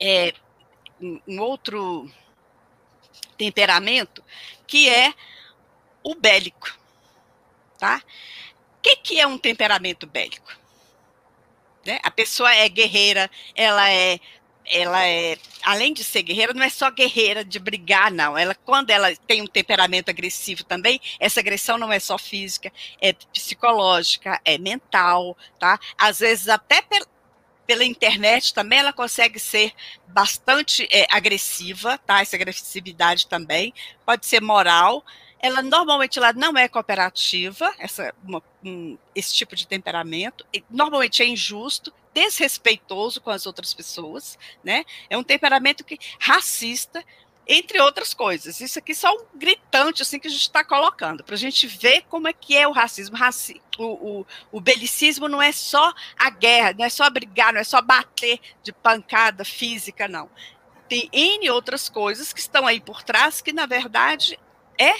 [0.00, 0.34] é,
[1.00, 2.10] um outro
[3.38, 4.22] temperamento
[4.66, 5.14] que é
[6.02, 6.76] o bélico,
[7.78, 8.02] tá?
[8.78, 10.52] O que, que é um temperamento bélico?
[11.86, 12.00] Né?
[12.02, 14.18] A pessoa é guerreira, ela é
[14.72, 18.36] ela é, além de ser guerreira, não é só guerreira de brigar, não.
[18.36, 23.12] Ela, quando ela tem um temperamento agressivo também, essa agressão não é só física, é
[23.12, 25.78] psicológica, é mental, tá?
[25.98, 26.82] Às vezes até
[27.66, 29.72] pela internet também ela consegue ser
[30.08, 32.20] bastante é, agressiva, tá?
[32.20, 33.74] Essa agressividade também
[34.06, 35.04] pode ser moral.
[35.38, 40.46] Ela normalmente ela não é cooperativa, essa, uma, um, esse tipo de temperamento.
[40.70, 44.84] Normalmente é injusto, desrespeitoso com as outras pessoas, né?
[45.08, 47.04] É um temperamento que racista,
[47.46, 48.60] entre outras coisas.
[48.60, 52.02] Isso aqui só um gritante assim que a gente está colocando para a gente ver
[52.08, 53.16] como é que é o racismo.
[53.16, 53.84] Raci o,
[54.20, 57.80] o, o, belicismo não é só a guerra, não é só brigar, não é só
[57.80, 60.30] bater de pancada física, não.
[60.88, 64.38] Tem N outras coisas que estão aí por trás que, na verdade,
[64.78, 64.92] é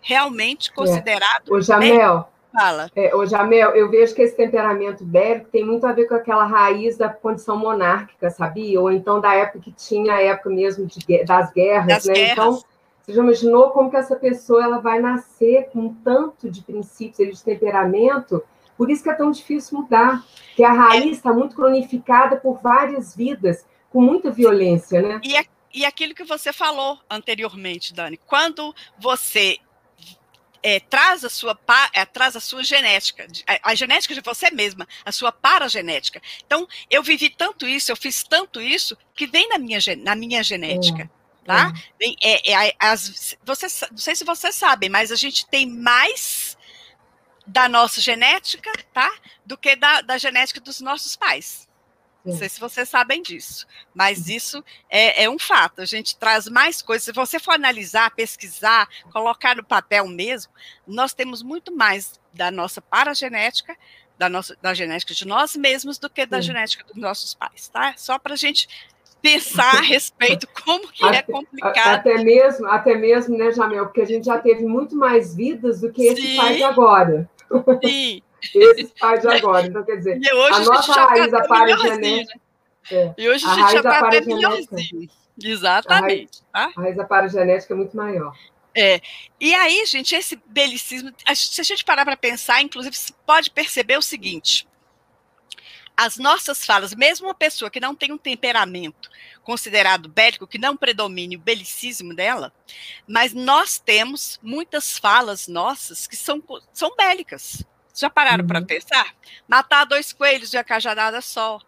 [0.00, 0.72] realmente é.
[0.72, 1.48] considerado.
[1.48, 1.52] É.
[1.52, 2.88] Ô, Jamel, Fala.
[2.94, 6.44] É, ô, Jamel, eu vejo que esse temperamento bélico tem muito a ver com aquela
[6.44, 8.80] raiz da condição monárquica, sabia?
[8.80, 12.14] Ou então da época que tinha a época mesmo de, das guerras, das né?
[12.14, 12.32] Guerras.
[12.32, 12.62] Então,
[13.02, 17.44] você já imaginou como que essa pessoa ela vai nascer com tanto de princípios, de
[17.44, 18.42] temperamento?
[18.78, 21.32] Por isso que é tão difícil mudar, que a raiz está é.
[21.32, 25.20] muito cronificada por várias vidas, com muita violência, né?
[25.24, 25.34] E,
[25.80, 29.58] e aquilo que você falou anteriormente, Dani, quando você
[30.64, 31.58] é, traz, a sua,
[31.92, 36.22] é, traz a sua genética, a, a, genética de você mesma, a sua paragenética.
[36.46, 40.42] Então, eu vivi tanto isso, eu fiz tanto isso, que vem na minha, na minha
[40.42, 41.02] genética.
[41.02, 41.70] É, tá?
[42.00, 46.56] Vem, é, é as, vocês, não sei se vocês sabem, mas a gente tem mais
[47.46, 49.14] da nossa genética, tá?
[49.44, 51.68] Do que da, da genética dos nossos pais.
[52.24, 55.82] Não sei se vocês sabem disso, mas isso é, é, um fato.
[55.82, 57.04] A gente traz mais coisas.
[57.04, 60.50] Se você for analisar, pesquisar, colocar no papel mesmo,
[60.86, 63.76] nós temos muito mais da nossa paragenética,
[64.18, 66.48] da nossa da genética de nós mesmos, do que da Sim.
[66.48, 67.92] genética dos nossos pais, tá?
[67.96, 68.68] Só para a gente
[69.20, 71.94] pensar a respeito como que é até, é complicado.
[71.94, 73.84] Até mesmo, até mesmo, né, Jamel?
[73.84, 77.28] Porque a gente já teve muito mais vidas do que esse pai de agora.
[77.84, 78.22] Sim.
[78.54, 79.66] Esses pais de agora.
[79.66, 80.20] Então, quer dizer,
[80.52, 81.46] a nossa a raiz tá.
[82.90, 85.08] É, e hoje a, a gente já está até melhorzinho.
[85.42, 86.42] Exatamente.
[86.52, 87.16] A raiz, tá?
[87.16, 88.36] a raiz é muito maior.
[88.76, 89.00] É.
[89.40, 93.96] E aí, gente, esse belicismo, se a gente parar para pensar, inclusive, se pode perceber
[93.96, 94.66] o seguinte:
[95.96, 99.08] as nossas falas, mesmo uma pessoa que não tem um temperamento
[99.42, 102.52] considerado bélico, que não predomine o belicismo dela,
[103.06, 107.64] mas nós temos muitas falas nossas que são, são bélicas.
[107.94, 108.48] Já pararam uhum.
[108.48, 109.14] para pensar?
[109.46, 111.60] Matar dois coelhos de a cajadada só.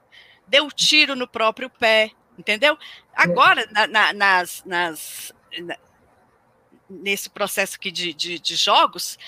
[0.47, 2.77] Deu tiro no próprio pé, entendeu?
[3.15, 5.77] Agora, na, na, nas, nas na,
[6.91, 9.19] nesse processo aqui de, de, de jogos,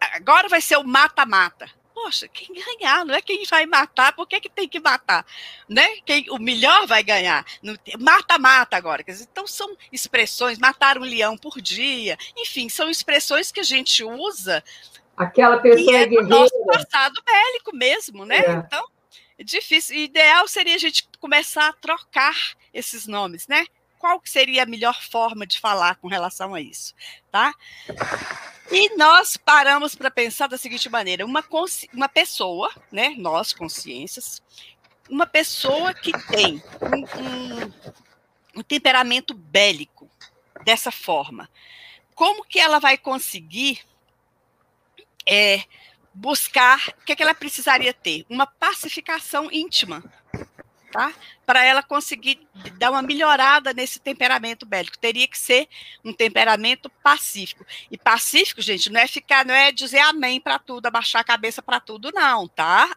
[0.00, 4.40] agora vai ser o mata-mata poxa, quem ganhar, não é quem vai matar, por que,
[4.40, 5.24] que tem que matar?
[5.68, 5.86] Né?
[6.04, 7.46] Quem, o melhor vai ganhar.
[7.98, 9.02] Mata-mata agora.
[9.08, 14.62] Então, são expressões, matar um leão por dia, enfim, são expressões que a gente usa.
[15.16, 18.38] Aquela pessoa é do nosso passado bélico mesmo, né?
[18.38, 18.52] É.
[18.52, 18.86] Então,
[19.38, 19.96] é difícil.
[19.96, 22.36] O ideal seria a gente começar a trocar
[22.72, 23.66] esses nomes, né?
[23.98, 26.94] Qual seria a melhor forma de falar com relação a isso,
[27.30, 27.54] tá?
[28.70, 31.44] E nós paramos para pensar da seguinte maneira: uma,
[31.92, 34.42] uma pessoa, né, nós, consciências,
[35.08, 37.72] uma pessoa que tem um, um,
[38.56, 40.10] um temperamento bélico
[40.64, 41.48] dessa forma,
[42.14, 43.80] como que ela vai conseguir
[45.26, 45.62] é,
[46.12, 48.24] buscar, o que, é que ela precisaria ter?
[48.28, 50.02] Uma pacificação íntima
[50.94, 51.12] tá?
[51.44, 52.46] Para ela conseguir
[52.78, 55.68] dar uma melhorada nesse temperamento bélico, teria que ser
[56.04, 57.66] um temperamento pacífico.
[57.90, 61.60] E pacífico, gente, não é ficar, não é dizer amém para tudo, abaixar a cabeça
[61.60, 62.88] para tudo, não, tá?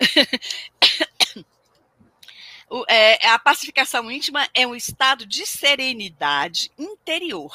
[2.70, 7.54] o, é, a pacificação íntima é um estado de serenidade interior,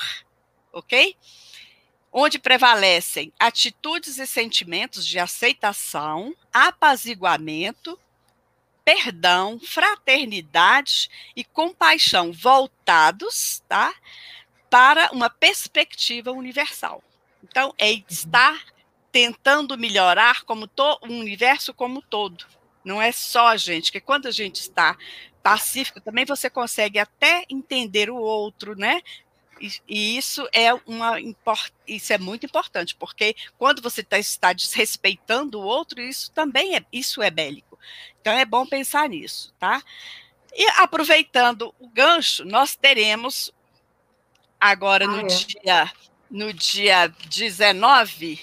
[0.71, 1.17] ok?
[2.11, 7.97] Onde prevalecem atitudes e sentimentos de aceitação, apaziguamento
[8.83, 13.93] perdão, fraternidade e compaixão voltados, tá?
[14.69, 17.03] Para uma perspectiva universal.
[17.43, 18.59] Então, é estar
[19.11, 22.45] tentando melhorar como to, o universo como todo.
[22.83, 24.97] Não é só a gente, que quando a gente está
[25.43, 29.01] pacífico, também você consegue até entender o outro, né?
[29.87, 31.17] E, isso é uma
[31.87, 36.85] isso é muito importante, porque quando você tá, está desrespeitando o outro, isso também é
[36.91, 37.77] isso é bélico.
[38.19, 39.81] Então é bom pensar nisso, tá?
[40.53, 43.53] E aproveitando o gancho, nós teremos
[44.59, 45.27] agora no ah, é.
[45.27, 45.91] dia
[46.29, 48.39] no dia 19,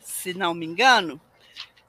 [0.00, 1.20] se não me engano,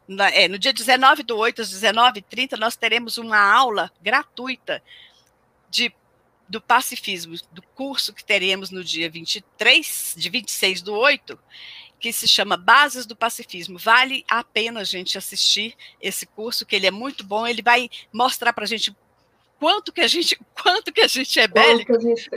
[0.08, 4.84] na, é, no dia 19 do 8 às 19h30, nós teremos uma aula gratuita
[5.70, 5.92] de
[6.48, 11.38] do pacifismo, do curso que teremos no dia 23, de 26 do 8,
[12.00, 13.80] que se chama Bases do Pacifismo.
[13.80, 17.90] Vale a pena a gente assistir esse curso, que ele é muito bom, ele vai
[18.14, 18.96] mostrar para a gente
[19.60, 22.00] quanto que a gente, quanto que a gente é bélico.
[22.00, 22.30] Gente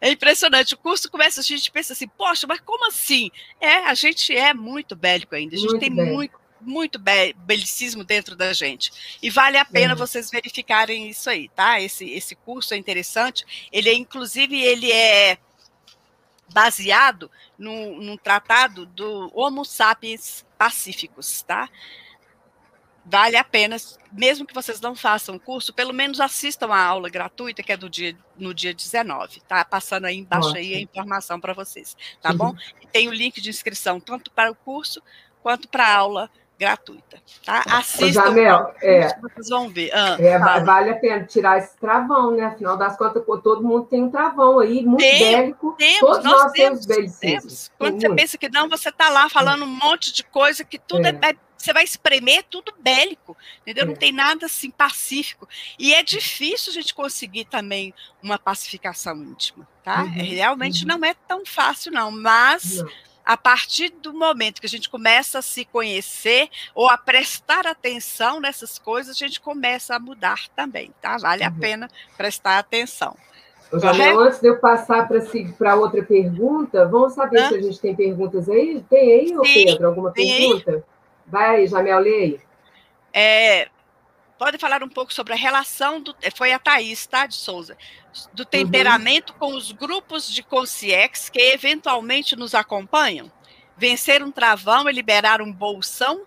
[0.00, 0.08] é.
[0.08, 0.74] é impressionante.
[0.74, 3.30] O curso começa, a gente pensa assim, poxa, mas como assim?
[3.60, 5.54] É, a gente é muito bélico ainda.
[5.54, 6.14] A gente muito tem bélico.
[6.14, 9.18] muito muito be belicismo dentro da gente.
[9.22, 9.98] E vale a pena uhum.
[9.98, 11.80] vocês verificarem isso aí, tá?
[11.80, 13.44] Esse, esse curso é interessante.
[13.72, 15.38] Ele é, inclusive, ele é
[16.52, 21.68] baseado no, num tratado do Homo sapiens pacíficos, tá?
[23.10, 23.76] Vale a pena,
[24.12, 27.76] mesmo que vocês não façam o curso, pelo menos assistam a aula gratuita, que é
[27.76, 29.64] do dia, no dia 19, tá?
[29.64, 32.36] Passando aí embaixo aí a informação para vocês, tá uhum.
[32.36, 32.56] bom?
[32.82, 35.02] E tem o link de inscrição tanto para o curso
[35.42, 37.62] quanto para a aula gratuita, tá?
[37.68, 39.90] Assistam, Jamel, é, vocês vão ver.
[39.94, 42.46] Ah, é, vale a pena tirar esse travão, né?
[42.46, 45.76] Afinal das contas, todo mundo tem um travão aí, muito tem, bélico.
[45.78, 48.20] Temos, Todos nós, temos, temos Quando tem você muito.
[48.20, 51.36] pensa que não, você está lá falando um monte de coisa que tudo é, é,
[51.56, 53.86] você vai espremer tudo bélico, entendeu?
[53.86, 53.96] Não é.
[53.96, 55.48] tem nada assim pacífico.
[55.78, 60.02] E é difícil a gente conseguir também uma pacificação íntima, tá?
[60.02, 60.88] Uhum, Realmente uhum.
[60.88, 62.78] não é tão fácil, não, mas.
[62.78, 67.66] Não a partir do momento que a gente começa a se conhecer ou a prestar
[67.66, 71.18] atenção nessas coisas, a gente começa a mudar também, tá?
[71.18, 71.48] Vale uhum.
[71.48, 73.14] a pena prestar atenção.
[73.70, 75.06] Jamel, antes de eu passar
[75.58, 77.48] para outra pergunta, vamos saber Hã?
[77.48, 78.82] se a gente tem perguntas aí?
[78.88, 80.70] Tem aí, Sim, Pedro, alguma pergunta?
[80.70, 80.82] Aí.
[81.26, 82.40] Vai aí, Jamel, lê aí.
[83.12, 83.68] É,
[84.38, 86.14] pode falar um pouco sobre a relação do.
[86.34, 87.76] Foi a Thaís, tá, de Souza?
[88.32, 88.48] Do uhum.
[88.48, 89.38] temperamento uhum.
[89.38, 93.30] com os grupos de consciex que eventualmente nos acompanham?
[93.76, 96.24] Vencer um travão e liberar um bolsão?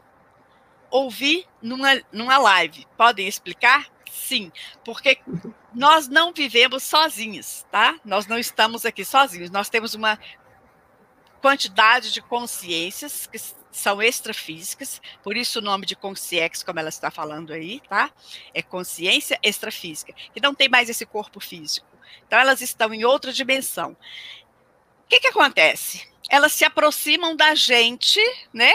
[0.90, 2.86] Ouvir numa, numa live.
[2.98, 3.88] Podem explicar?
[4.12, 4.52] Sim,
[4.84, 5.20] porque
[5.74, 7.98] nós não vivemos sozinhos, tá?
[8.04, 9.50] Nós não estamos aqui sozinhos.
[9.50, 10.20] Nós temos uma
[11.42, 13.40] quantidade de consciências que
[13.72, 18.12] são extrafísicas, por isso o nome de consciex, como ela está falando aí, tá?
[18.54, 21.88] É consciência extrafísica, que não tem mais esse corpo físico.
[22.28, 23.92] Então elas estão em outra dimensão.
[23.92, 26.08] O que que acontece?
[26.30, 28.20] Elas se aproximam da gente,
[28.54, 28.72] né?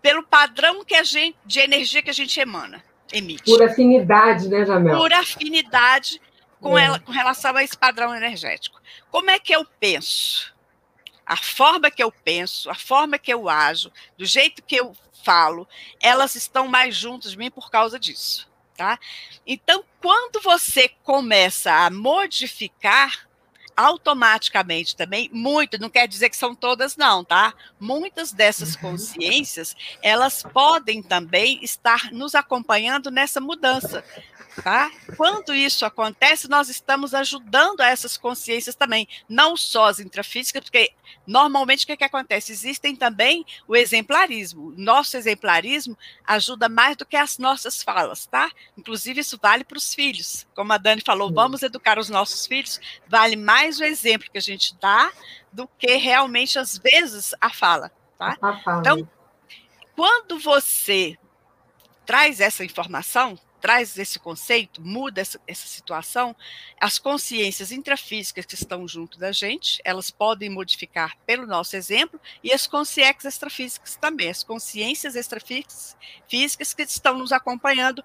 [0.00, 3.44] Pelo padrão que a gente de energia que a gente emana, emite.
[3.44, 4.96] Por afinidade, né, Jamel?
[4.98, 6.20] Por afinidade
[6.60, 6.84] com é.
[6.84, 8.80] ela com relação a esse padrão energético.
[9.10, 10.53] Como é que eu penso?
[11.26, 14.94] A forma que eu penso, a forma que eu ajo, do jeito que eu
[15.24, 15.66] falo,
[16.00, 18.98] elas estão mais juntas de mim por causa disso, tá?
[19.46, 23.26] Então, quando você começa a modificar
[23.76, 27.54] automaticamente também, muito, não quer dizer que são todas não, tá?
[27.78, 28.82] Muitas dessas uhum.
[28.82, 34.04] consciências, elas podem também estar nos acompanhando nessa mudança.
[34.62, 34.90] Tá?
[35.16, 40.92] Quando isso acontece, nós estamos ajudando a essas consciências também, não só as intrafísicas, porque
[41.26, 42.52] normalmente o que, que acontece?
[42.52, 44.72] Existem também o exemplarismo.
[44.76, 48.50] Nosso exemplarismo ajuda mais do que as nossas falas, tá?
[48.78, 50.46] Inclusive, isso vale para os filhos.
[50.54, 54.42] Como a Dani falou, vamos educar os nossos filhos, vale mais o exemplo que a
[54.42, 55.10] gente dá
[55.52, 57.90] do que realmente, às vezes, a fala.
[58.18, 58.36] Tá?
[58.80, 59.08] Então,
[59.96, 61.16] quando você
[62.06, 66.36] traz essa informação, traz esse conceito, muda essa, essa situação,
[66.78, 72.52] as consciências intrafísicas que estão junto da gente, elas podem modificar pelo nosso exemplo, e
[72.52, 78.04] as consciências extrafísicas também, as consciências extrafísicas que estão nos acompanhando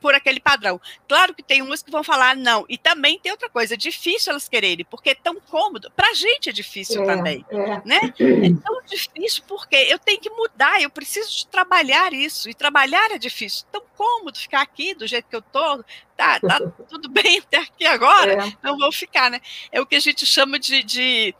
[0.00, 0.80] por aquele padrão.
[1.08, 4.30] Claro que tem umas que vão falar não, e também tem outra coisa, é difícil
[4.30, 7.82] elas quererem, porque é tão cômodo, para a gente é difícil é, também, é.
[7.84, 8.00] né?
[8.16, 13.10] É tão difícil porque eu tenho que mudar, eu preciso de trabalhar isso, e trabalhar
[13.10, 15.82] é difícil, tão cômodo ficar aqui do jeito que eu tô,
[16.16, 18.52] tá, tá tudo bem até aqui agora, é.
[18.62, 19.40] não vou ficar, né?
[19.72, 21.34] É o que a gente chama de, de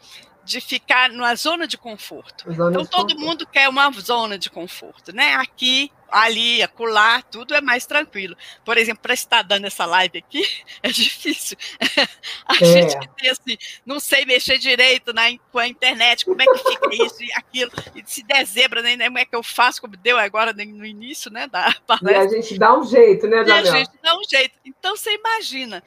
[0.50, 2.52] de ficar numa zona de conforto.
[2.52, 3.20] Zona então, de todo conforto.
[3.20, 5.34] mundo quer uma zona de conforto, né?
[5.34, 8.36] Aqui, ali, acolá, tudo é mais tranquilo.
[8.64, 10.44] Por exemplo, para estar dando essa live aqui,
[10.82, 11.56] é difícil.
[12.44, 12.64] A é.
[12.64, 15.22] gente tem assim, não sei mexer direito na,
[15.52, 18.98] com a internet, como é que fica isso e aquilo, e se der zebra, nem,
[18.98, 21.46] como é que eu faço, como deu agora no início, né?
[21.46, 22.12] Da palestra.
[22.12, 23.64] E a gente dá um jeito, né, Daniel?
[23.64, 24.54] E a gente dá um jeito.
[24.64, 25.82] Então, você imagina,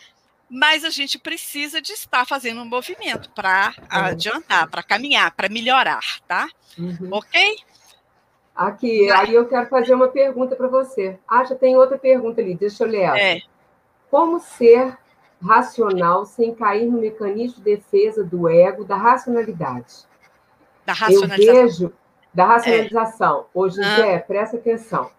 [0.54, 3.86] mas a gente precisa de estar fazendo um movimento para uhum.
[3.89, 6.47] adiantar, para caminhar, para melhorar, tá?
[6.78, 7.10] Uhum.
[7.10, 7.56] Ok?
[8.56, 11.18] Aqui, aí eu quero fazer uma pergunta para você.
[11.28, 13.10] Ah, já tem outra pergunta ali, deixa eu ler.
[13.18, 13.41] É.
[14.12, 14.95] Como ser
[15.41, 20.06] racional sem cair no mecanismo de defesa do ego, da racionalidade?
[20.86, 21.56] Da racionalização.
[21.56, 21.93] Eu vejo,
[22.32, 23.39] da racionalização.
[23.39, 23.45] É.
[23.56, 24.20] Ô, José, ah.
[24.20, 25.10] presta atenção.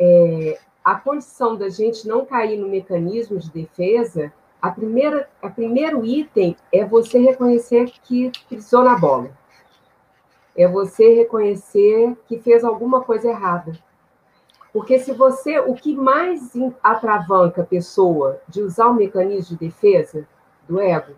[0.00, 0.58] É,
[0.88, 6.56] a condição da gente não cair no mecanismo de defesa, a primeira, a primeiro item
[6.72, 9.30] é você reconhecer que pisou na bola.
[10.56, 13.78] É você reconhecer que fez alguma coisa errada.
[14.72, 20.26] Porque se você, o que mais atravanca a pessoa de usar o mecanismo de defesa
[20.66, 21.12] do ego,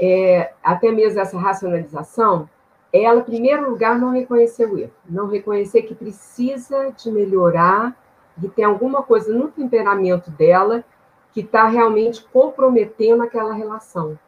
[0.00, 2.48] é, até mesmo essa racionalização,
[2.90, 7.94] é ela, em primeiro lugar, não reconhecer o erro, não reconhecer que precisa de melhorar
[8.40, 10.84] que tem alguma coisa no temperamento dela
[11.32, 14.18] que está realmente comprometendo aquela relação.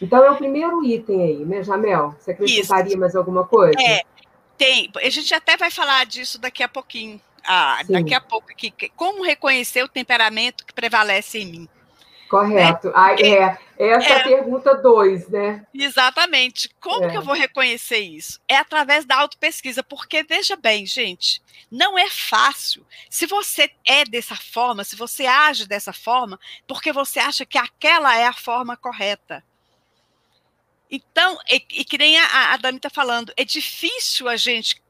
[0.00, 2.14] Então, é o primeiro item aí, né, Jamel?
[2.18, 2.98] Você acrescentaria Isso.
[2.98, 3.76] mais alguma coisa?
[3.80, 4.02] É,
[4.56, 4.90] tem.
[4.96, 7.20] A gente até vai falar disso daqui a pouquinho.
[7.44, 8.72] Ah, daqui a pouco aqui.
[8.94, 11.68] Como reconhecer o temperamento que prevalece em mim?
[12.28, 12.88] Correto.
[12.88, 12.92] Né?
[12.94, 15.64] Ah, é, essa é a pergunta dois, né?
[15.72, 16.68] Exatamente.
[16.80, 17.10] Como é.
[17.10, 18.40] que eu vou reconhecer isso?
[18.48, 22.84] É através da autopesquisa, porque veja bem, gente, não é fácil.
[23.08, 28.16] Se você é dessa forma, se você age dessa forma, porque você acha que aquela
[28.16, 29.44] é a forma correta.
[30.90, 34.82] Então, e, e que nem a, a Dani está falando, é difícil a gente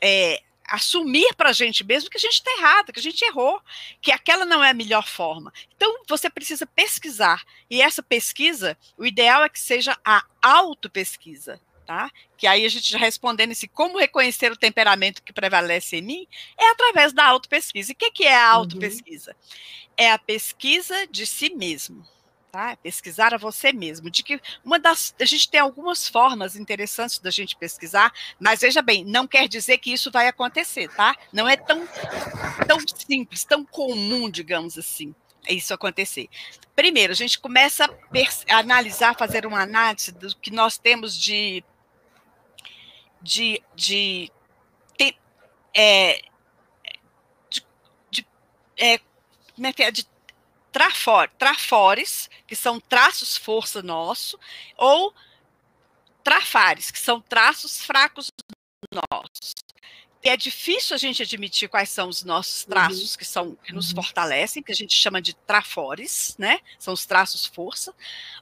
[0.00, 3.60] é, assumir para a gente mesmo que a gente está errado, que a gente errou,
[4.00, 5.52] que aquela não é a melhor forma.
[5.76, 7.44] Então, você precisa pesquisar.
[7.70, 11.60] E essa pesquisa, o ideal é que seja a autopesquisa.
[11.86, 12.10] Tá?
[12.36, 16.26] Que aí a gente já respondendo esse como reconhecer o temperamento que prevalece em mim,
[16.58, 17.92] é através da autopesquisa.
[17.92, 18.56] E o que, que é a uhum.
[18.56, 19.30] autopesquisa?
[19.30, 19.92] Uhum.
[19.96, 22.04] É a pesquisa de si mesmo
[22.56, 22.72] tá?
[22.72, 24.10] É pesquisar a você mesmo.
[24.10, 25.14] De que uma das.
[25.20, 29.76] A gente tem algumas formas interessantes da gente pesquisar, mas veja bem, não quer dizer
[29.76, 31.14] que isso vai acontecer, tá?
[31.30, 31.86] Não é tão,
[32.66, 35.14] tão simples, tão comum, digamos assim
[35.48, 36.28] isso acontecer.
[36.74, 41.62] Primeiro, a gente começa a, analisar, fazer uma análise do que nós temos de
[43.22, 44.30] de, de,
[44.98, 45.16] de,
[45.72, 46.20] é,
[47.48, 47.64] de,
[48.10, 48.26] de,
[48.76, 50.08] é, é, de
[50.76, 54.38] trafor, trafores, que são traços força nosso,
[54.76, 55.14] ou
[56.22, 58.30] trafares, que são traços fracos
[59.10, 59.54] nossos
[60.28, 62.70] é difícil a gente admitir quais são os nossos uhum.
[62.70, 63.18] traços uhum.
[63.18, 63.96] que são que nos uhum.
[63.96, 66.60] fortalecem, que a gente chama de trafores, né?
[66.78, 67.94] São os traços força,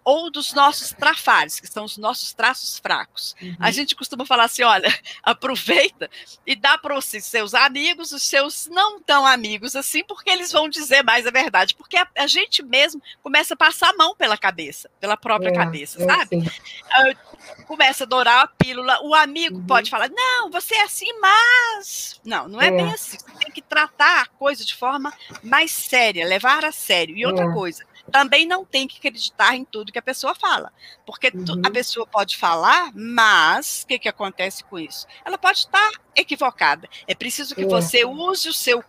[0.04, 3.34] ou dos nossos trafares, que são os nossos traços fracos.
[3.40, 3.56] Uhum.
[3.58, 4.88] A gente costuma falar assim, olha,
[5.22, 6.10] aproveita
[6.46, 10.68] e dá para os seus amigos, os seus não tão amigos assim, porque eles vão
[10.68, 14.36] dizer mais a verdade, porque a, a gente mesmo começa a passar a mão pela
[14.36, 16.36] cabeça, pela própria é, cabeça, é sabe?
[16.36, 19.66] Uh, começa a adorar a pílula, o amigo uhum.
[19.66, 23.18] pode falar, não, você é assim, mas mas não, não é, é, bem assim.
[23.18, 25.12] Você tem que tratar a coisa de forma
[25.42, 27.16] mais séria, levar a sério.
[27.16, 27.52] E outra é.
[27.52, 30.72] coisa, também não tem que acreditar em tudo que a pessoa fala.
[31.06, 31.62] Porque uhum.
[31.64, 35.06] a pessoa pode falar, mas o que, que acontece com isso?
[35.24, 36.88] Ela pode estar equivocada.
[37.06, 37.66] É preciso que é.
[37.66, 38.84] você use o seu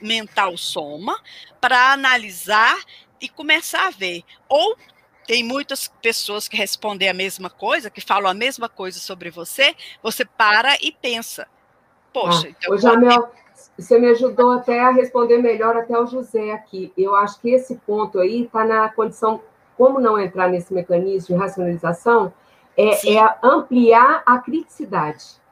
[0.00, 1.18] mental soma
[1.60, 2.76] para analisar
[3.20, 4.22] e começar a ver.
[4.48, 4.76] Ou
[5.26, 9.74] tem muitas pessoas que respondem a mesma coisa, que falam a mesma coisa sobre você,
[10.02, 11.48] você para e pensa.
[12.14, 12.78] Poxa, ah, então.
[12.78, 13.28] Jamel,
[13.76, 16.92] você me ajudou até a responder melhor até o José aqui.
[16.96, 19.42] Eu acho que esse ponto aí está na condição,
[19.76, 22.32] como não entrar nesse mecanismo de racionalização,
[22.76, 25.42] é, é ampliar a criticidade.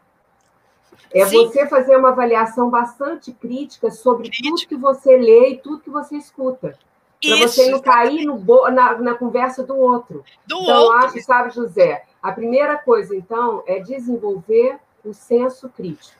[1.12, 1.46] É Sim.
[1.46, 6.16] você fazer uma avaliação bastante crítica sobre tudo que você lê e tudo que você
[6.16, 6.78] escuta.
[7.20, 8.38] Para você não cair no,
[8.70, 10.24] na, na, conversa do outro.
[10.46, 10.98] Do então, outro.
[10.98, 16.16] acho, sabe, José, a primeira coisa, então, é desenvolver o senso crítico.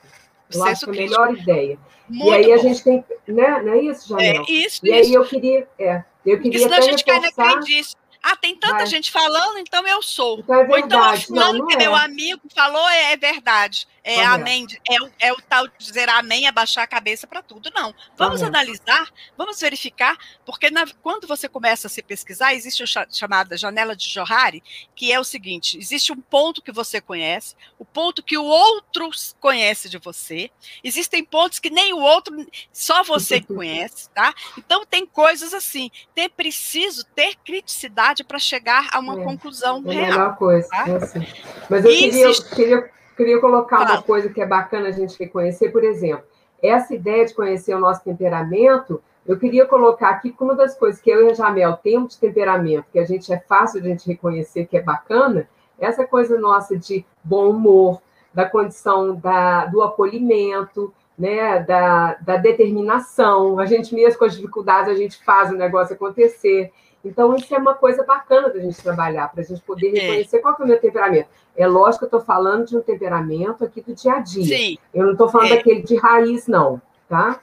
[0.53, 1.77] Eu acho que é a melhor ideia.
[2.09, 2.53] Muito e aí bom.
[2.53, 3.61] a gente tem, né?
[3.61, 4.43] Não é isso, Janel?
[4.47, 4.93] É isso, E isso.
[4.93, 7.35] aí eu queria, é, eu queria Porque senão a gente reforçar...
[7.35, 7.81] cai naquele
[8.23, 8.89] ah, tem tanta Mas...
[8.89, 10.39] gente falando, então eu sou.
[10.39, 10.65] Então é.
[10.65, 11.77] Ou então, fulano, não, não que é.
[11.77, 13.85] meu amigo falou, é, é verdade.
[14.01, 14.25] É, é.
[14.25, 17.71] amém, é, o, é o tal de dizer amém, abaixar a cabeça para tudo.
[17.73, 17.95] Não.
[18.17, 23.57] Vamos analisar, vamos verificar, porque na, quando você começa a se pesquisar, existe o chamada
[23.57, 24.61] janela de Johari,
[24.93, 29.09] que é o seguinte: existe um ponto que você conhece, o ponto que o outro
[29.39, 30.51] conhece de você.
[30.83, 32.35] Existem pontos que nem o outro,
[32.73, 34.33] só você conhece, tá?
[34.57, 35.89] Então tem coisas assim.
[36.13, 40.03] Tem preciso ter criticidade para chegar a uma é, conclusão é real.
[40.03, 40.67] A melhor coisa.
[40.67, 40.89] Tá?
[40.89, 41.25] É assim.
[41.69, 42.53] Mas eu queria, existe...
[42.53, 43.93] queria, queria colocar claro.
[43.93, 46.25] uma coisa que é bacana a gente reconhecer, por exemplo,
[46.61, 51.01] essa ideia de conhecer o nosso temperamento, eu queria colocar aqui como uma das coisas
[51.01, 53.91] que eu e a Jamel temos de temperamento, que a gente é fácil de a
[53.91, 55.47] gente reconhecer que é bacana,
[55.79, 58.01] essa coisa nossa de bom humor,
[58.33, 63.59] da condição da, do acolhimento, né, da, da determinação.
[63.59, 66.71] A gente mesmo com as dificuldades, a gente faz o negócio acontecer.
[67.03, 69.99] Então, isso é uma coisa bacana da gente trabalhar, para a gente poder é.
[69.99, 71.27] reconhecer qual é o meu temperamento.
[71.55, 74.57] É lógico que eu estou falando de um temperamento aqui do dia a dia.
[74.57, 74.77] Sim.
[74.93, 75.57] Eu não estou falando é.
[75.57, 77.39] daquele de raiz, não, tá?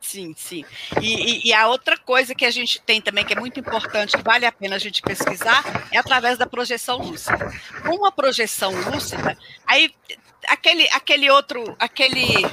[0.00, 0.64] Sim, sim.
[1.00, 4.14] E, e, e, a outra coisa que a gente tem também, que é muito importante,
[4.14, 7.50] que vale a pena a gente pesquisar, é através da projeção lúcida.
[7.86, 9.36] Com uma projeção lúcida,
[9.66, 9.90] aí
[10.46, 12.44] aquele, aquele outro, aquele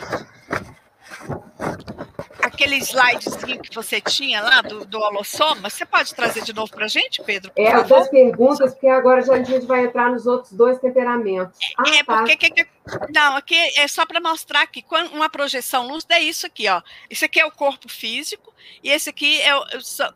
[2.54, 6.86] aquele slidezinho que você tinha lá do, do holossoma, você pode trazer de novo para
[6.86, 7.52] a gente, Pedro?
[7.56, 11.58] É, as duas perguntas, porque agora já a gente vai entrar nos outros dois temperamentos.
[11.78, 12.18] Ah, é, tá.
[12.18, 12.36] porque...
[12.36, 12.68] Que, que,
[13.14, 14.84] não, aqui é só para mostrar que
[15.14, 16.82] uma projeção lúcida é isso aqui, ó.
[17.10, 19.64] Isso aqui é o corpo físico e esse aqui é o,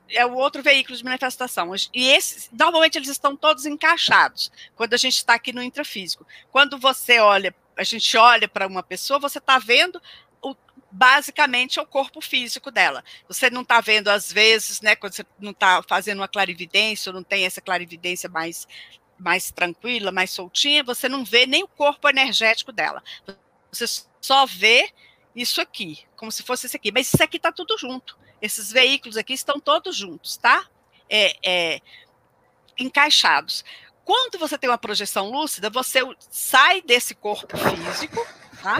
[0.09, 1.71] é o outro veículo de manifestação.
[1.93, 6.25] E esses, normalmente eles estão todos encaixados quando a gente está aqui no intrafísico.
[6.51, 10.01] Quando você olha a gente olha para uma pessoa, você está vendo
[10.95, 13.03] basicamente é o corpo físico dela.
[13.27, 17.15] Você não está vendo, às vezes, né, quando você não está fazendo uma clarividência, ou
[17.15, 18.65] não tem essa clarividência mais,
[19.19, 23.03] mais tranquila, mais soltinha, você não vê nem o corpo energético dela.
[23.69, 23.85] Você
[24.21, 24.89] só vê
[25.35, 26.93] isso aqui, como se fosse isso aqui.
[26.93, 28.17] Mas isso aqui está tudo junto.
[28.41, 30.65] Esses veículos aqui estão todos juntos, tá?
[31.09, 31.81] É, é,
[32.79, 33.65] encaixados.
[34.05, 38.25] Quando você tem uma projeção lúcida, você sai desse corpo físico,
[38.63, 38.77] tá?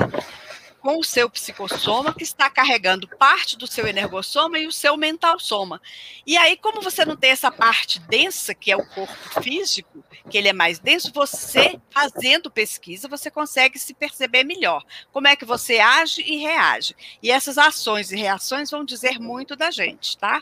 [0.86, 5.40] Com o seu psicossoma, que está carregando parte do seu energossoma e o seu mental
[5.40, 5.82] soma.
[6.28, 10.38] E aí, como você não tem essa parte densa, que é o corpo físico, que
[10.38, 14.86] ele é mais denso, você, fazendo pesquisa, você consegue se perceber melhor.
[15.12, 16.96] Como é que você age e reage.
[17.20, 20.40] E essas ações e reações vão dizer muito da gente, tá?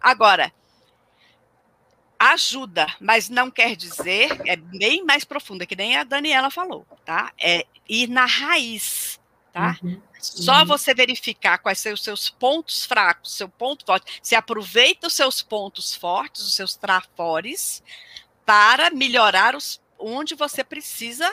[0.00, 0.52] Agora,
[2.18, 7.32] ajuda, mas não quer dizer, é bem mais profunda, que nem a Daniela falou, tá?
[7.38, 9.20] É ir na raiz,
[9.54, 9.78] tá?
[9.82, 10.02] Uhum.
[10.18, 15.12] Só você verificar quais são os seus pontos fracos, seu ponto forte, você aproveita os
[15.14, 17.82] seus pontos fortes, os seus trafores,
[18.44, 21.32] para melhorar os onde você precisa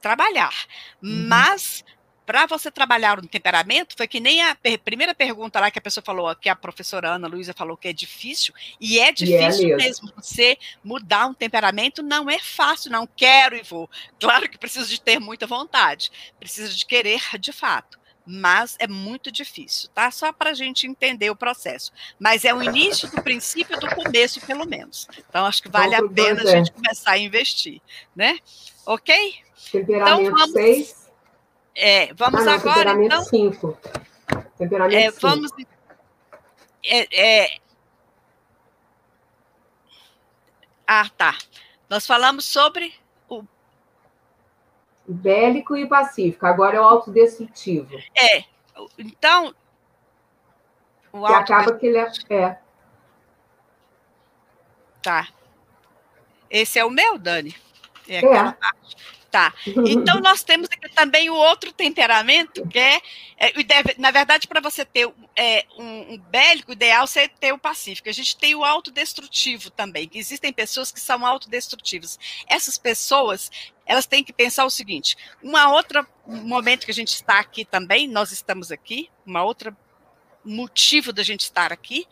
[0.00, 0.54] trabalhar.
[1.02, 1.26] Uhum.
[1.26, 1.82] Mas
[2.26, 6.02] para você trabalhar um temperamento, foi que nem a primeira pergunta lá que a pessoa
[6.04, 10.12] falou, que a professora Ana Luísa falou que é difícil, e é difícil é mesmo.
[10.16, 13.90] Você mudar um temperamento não é fácil, não quero e vou.
[14.18, 18.02] Claro que precisa de ter muita vontade, precisa de querer de fato.
[18.26, 20.10] Mas é muito difícil, tá?
[20.10, 21.92] Só para a gente entender o processo.
[22.18, 25.06] Mas é o início do princípio do começo, pelo menos.
[25.28, 27.82] Então, acho que vale a pena a gente começar a investir,
[28.16, 28.38] né?
[28.86, 29.34] Ok?
[29.70, 30.52] Temperamento então, vamos...
[30.52, 31.03] 6
[31.74, 32.94] é, vamos ah, agora.
[32.94, 33.78] Temperamento então, 5.
[34.58, 35.50] Temperamento é, vamos.
[36.84, 37.58] É, é...
[40.86, 41.36] Ah, tá.
[41.88, 42.94] Nós falamos sobre
[43.28, 43.42] o.
[45.06, 46.46] Bélico e pacífico.
[46.46, 47.96] Agora é o autodestrutivo.
[48.14, 48.44] É.
[48.98, 49.54] Então.
[51.12, 52.58] O que acaba que ele é, é.
[55.02, 55.28] Tá.
[56.50, 57.54] Esse é o meu, Dani?
[58.08, 58.52] É é.
[58.52, 58.96] parte.
[59.34, 59.52] Tá.
[59.66, 63.02] Então, nós temos aqui também o outro temperamento, que é,
[63.36, 63.52] é
[63.98, 68.08] na verdade, para você ter é, um, um, bélico, ideal você ter o pacífico.
[68.08, 72.16] A gente tem o autodestrutivo também, que existem pessoas que são autodestrutivas.
[72.46, 73.50] Essas pessoas,
[73.84, 78.06] elas têm que pensar o seguinte: uma outra momento que a gente está aqui também,
[78.06, 79.76] nós estamos aqui, uma outra
[80.44, 82.06] motivo da gente estar aqui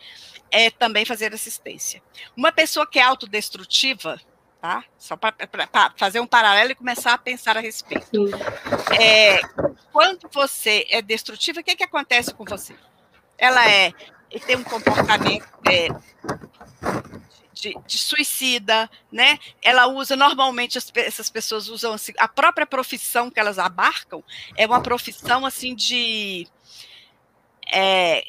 [0.50, 2.02] é também fazer assistência.
[2.36, 4.20] Uma pessoa que é autodestrutiva,
[4.62, 4.84] tá?
[4.96, 5.34] Só para
[5.96, 8.30] fazer um paralelo e começar a pensar a respeito.
[8.96, 9.40] É,
[9.92, 12.76] quando você é destrutiva, o que, que acontece com você?
[13.36, 13.92] Ela é
[14.46, 15.88] tem um comportamento é,
[17.52, 19.38] de, de, suicida, né?
[19.60, 24.22] Ela usa normalmente as, essas pessoas usam assim, a própria profissão que elas abarcam
[24.56, 26.46] é uma profissão assim de
[27.70, 28.24] é,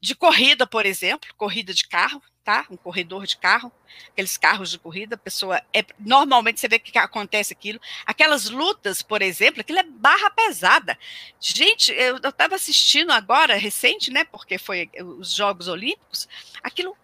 [0.00, 2.66] de corrida, por exemplo, corrida de carro, tá?
[2.70, 3.70] Um corredor de carro,
[4.08, 7.80] aqueles carros de corrida, pessoa é normalmente você vê que acontece aquilo.
[8.06, 10.98] Aquelas lutas, por exemplo, aquilo é barra pesada.
[11.38, 14.24] Gente, eu estava assistindo agora, recente, né?
[14.24, 16.28] Porque foi os Jogos Olímpicos,
[16.62, 16.96] aquilo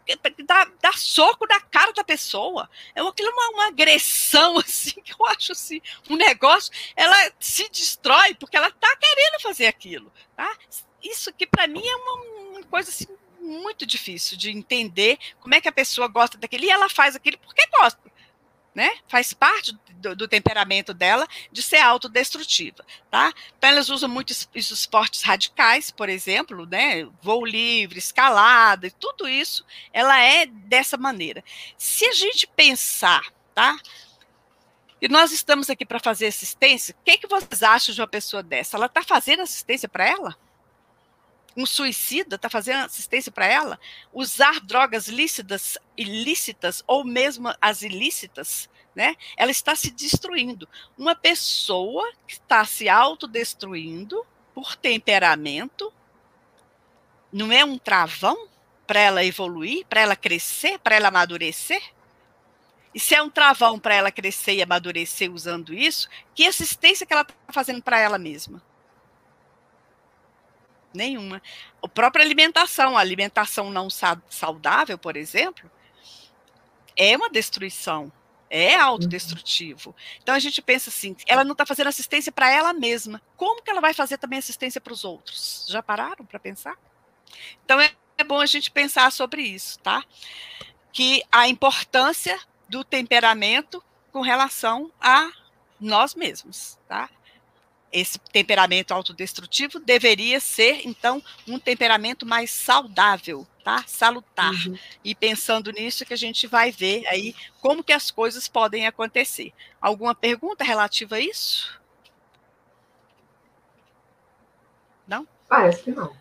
[0.44, 2.68] dá, dá soco na cara da pessoa.
[2.94, 8.34] É aquilo uma, uma agressão, assim, que eu acho assim, um negócio, ela se destrói
[8.34, 10.50] porque ela está querendo fazer aquilo, tá?
[11.02, 12.12] Isso que para mim é uma,
[12.50, 13.06] uma coisa assim
[13.46, 17.38] muito difícil de entender como é que a pessoa gosta daquilo e ela faz aquilo
[17.38, 18.00] porque gosta.
[18.74, 18.90] Né?
[19.08, 23.32] Faz parte do, do, temperamento dela de ser autodestrutiva, tá?
[23.56, 27.08] Então elas usam muito os esportes radicais, por exemplo, né?
[27.22, 31.42] Voo livre, escalada, tudo isso, ela é dessa maneira.
[31.78, 33.22] Se a gente pensar,
[33.54, 33.78] tá?
[35.00, 38.42] E nós estamos aqui para fazer assistência, o que, que vocês acham de uma pessoa
[38.42, 38.76] dessa?
[38.76, 40.36] Ela está fazendo assistência para ela?
[41.56, 43.80] Um suicida está fazendo assistência para ela,
[44.12, 49.16] usar drogas lícitas, ilícitas ou mesmo as ilícitas, né?
[49.36, 50.68] Ela está se destruindo.
[50.98, 55.92] Uma pessoa que está se autodestruindo por temperamento
[57.32, 58.48] não é um travão
[58.86, 61.82] para ela evoluir, para ela crescer, para ela amadurecer?
[62.94, 67.12] E se é um travão para ela crescer e amadurecer usando isso, que assistência que
[67.12, 68.62] ela está fazendo para ela mesma?
[70.96, 71.42] Nenhuma.
[71.82, 75.70] A própria alimentação, a alimentação não saudável, por exemplo,
[76.96, 78.10] é uma destruição,
[78.48, 79.94] é autodestrutivo.
[80.22, 83.20] Então a gente pensa assim, ela não está fazendo assistência para ela mesma.
[83.36, 85.66] Como que ela vai fazer também assistência para os outros?
[85.68, 86.76] Já pararam para pensar?
[87.64, 90.02] Então é, é bom a gente pensar sobre isso, tá?
[90.92, 95.30] Que a importância do temperamento com relação a
[95.78, 97.10] nós mesmos, tá?
[97.96, 103.82] Esse temperamento autodestrutivo deveria ser, então, um temperamento mais saudável, tá?
[103.86, 104.52] Salutar.
[104.52, 104.78] Uhum.
[105.02, 109.50] E pensando nisso que a gente vai ver aí como que as coisas podem acontecer.
[109.80, 111.80] Alguma pergunta relativa a isso?
[115.08, 115.26] Não?
[115.48, 116.12] Parece que não.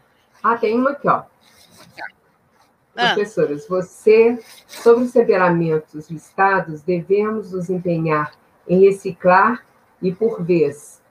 [0.41, 1.23] Ah, tem uma aqui, ó.
[2.95, 3.13] Ah.
[3.13, 8.31] Professoras, você, sobre os temperamentos listados, devemos nos empenhar
[8.65, 9.65] em reciclar
[10.01, 11.01] e, por vez,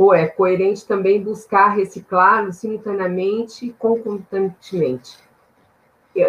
[0.00, 5.18] ou é coerente também buscar reciclá-lo simultaneamente e concomitantemente.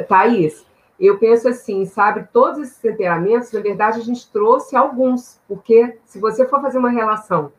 [0.09, 0.65] Thaís,
[0.99, 6.19] eu penso assim, sabe, todos esses temperamentos, na verdade, a gente trouxe alguns, porque se
[6.19, 7.53] você for fazer uma relação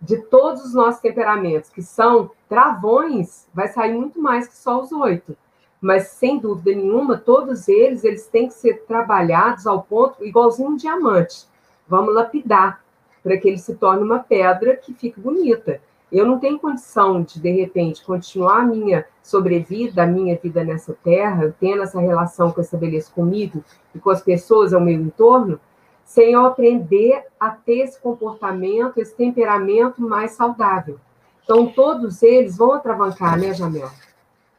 [0.00, 4.90] de todos os nossos temperamentos, que são travões, vai sair muito mais que só os
[4.92, 5.36] oito.
[5.78, 10.76] Mas, sem dúvida nenhuma, todos eles, eles têm que ser trabalhados ao ponto, igualzinho um
[10.76, 11.46] diamante.
[11.86, 12.82] Vamos lapidar,
[13.22, 15.80] para que ele se torne uma pedra que fique bonita.
[16.10, 20.92] Eu não tenho condição de, de repente, continuar a minha sobrevida, a minha vida nessa
[21.04, 23.64] terra, tendo essa relação que eu estabeleço comigo
[23.94, 25.60] e com as pessoas ao meu entorno,
[26.04, 30.98] sem eu aprender a ter esse comportamento, esse temperamento mais saudável.
[31.44, 33.90] Então, todos eles vão atravancar, né, Jamel?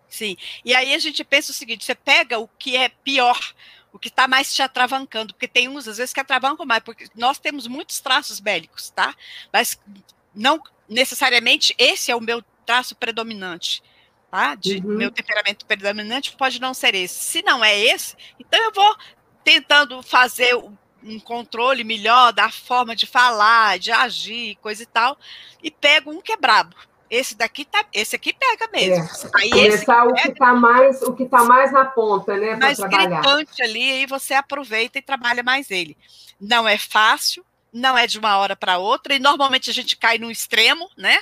[0.07, 0.35] Sim.
[0.63, 3.39] E aí a gente pensa o seguinte: você pega o que é pior,
[3.91, 7.07] o que está mais te atravancando, porque tem uns, às vezes, que atravancam mais, porque
[7.15, 9.15] nós temos muitos traços bélicos, tá?
[9.51, 9.79] Mas
[10.33, 13.83] não necessariamente esse é o meu traço predominante,
[14.29, 14.55] tá?
[14.55, 14.97] De uhum.
[14.97, 17.15] meu temperamento predominante pode não ser esse.
[17.15, 18.95] Se não é esse, então eu vou
[19.43, 20.55] tentando fazer
[21.03, 25.17] um controle melhor da forma de falar, de agir, coisa e tal,
[25.61, 26.75] e pego um que é brabo.
[27.11, 29.03] Esse daqui tá, esse aqui pega mesmo.
[29.03, 29.41] É.
[29.41, 33.21] Aí Começar o que está mais, o que tá mais na ponta, né, mais trabalhar.
[33.21, 35.97] gritante ali, aí você aproveita e trabalha mais ele.
[36.39, 40.17] Não é fácil, não é de uma hora para outra, e normalmente a gente cai
[40.17, 41.17] no extremo, né?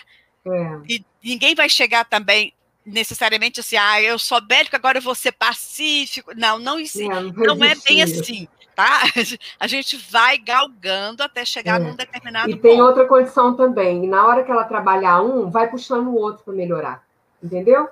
[0.46, 0.80] É.
[0.88, 2.54] E ninguém vai chegar também
[2.86, 6.34] necessariamente assim, ah, eu sou bélico, agora eu vou ser pacífico.
[6.36, 8.48] Não, não, isso, é, não, não é bem assim
[8.80, 9.02] tá?
[9.60, 11.84] A gente vai galgando até chegar é.
[11.84, 12.88] num determinado E tem ponto.
[12.88, 14.08] outra condição também.
[14.08, 17.04] Na hora que ela trabalhar um, vai puxando o outro para melhorar.
[17.44, 17.90] Entendeu?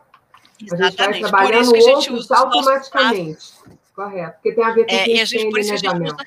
[0.61, 1.01] Exatamente.
[1.01, 3.53] A gente vai trabalhando o outro automaticamente.
[3.93, 4.33] Correto.
[4.33, 6.25] Porque tem a ver com é, e a gente, por isso que a gente usa,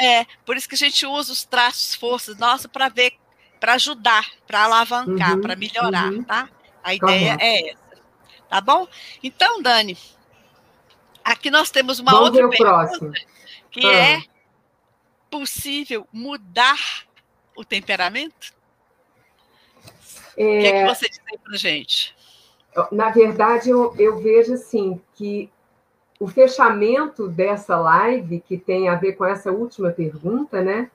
[0.00, 3.12] É, por isso que a gente usa os traços, forças, nossa, para ver,
[3.60, 6.22] para ajudar, para alavancar, uhum, para melhorar, uhum.
[6.22, 6.48] tá?
[6.82, 7.44] A ideia Correto.
[7.44, 8.02] é essa.
[8.48, 8.86] Tá bom?
[9.22, 9.98] Então, Dani,
[11.24, 12.98] aqui nós temos uma Vamos outra ver o pergunta.
[12.98, 13.31] Próximo
[13.72, 13.92] que ah.
[13.92, 14.22] é
[15.30, 17.06] possível mudar
[17.56, 18.52] o temperamento?
[20.36, 20.44] É...
[20.44, 22.14] O que, é que você diz aí para gente?
[22.90, 25.50] Na verdade, eu, eu vejo assim que
[26.18, 30.90] o fechamento dessa live, que tem a ver com essa última pergunta, né?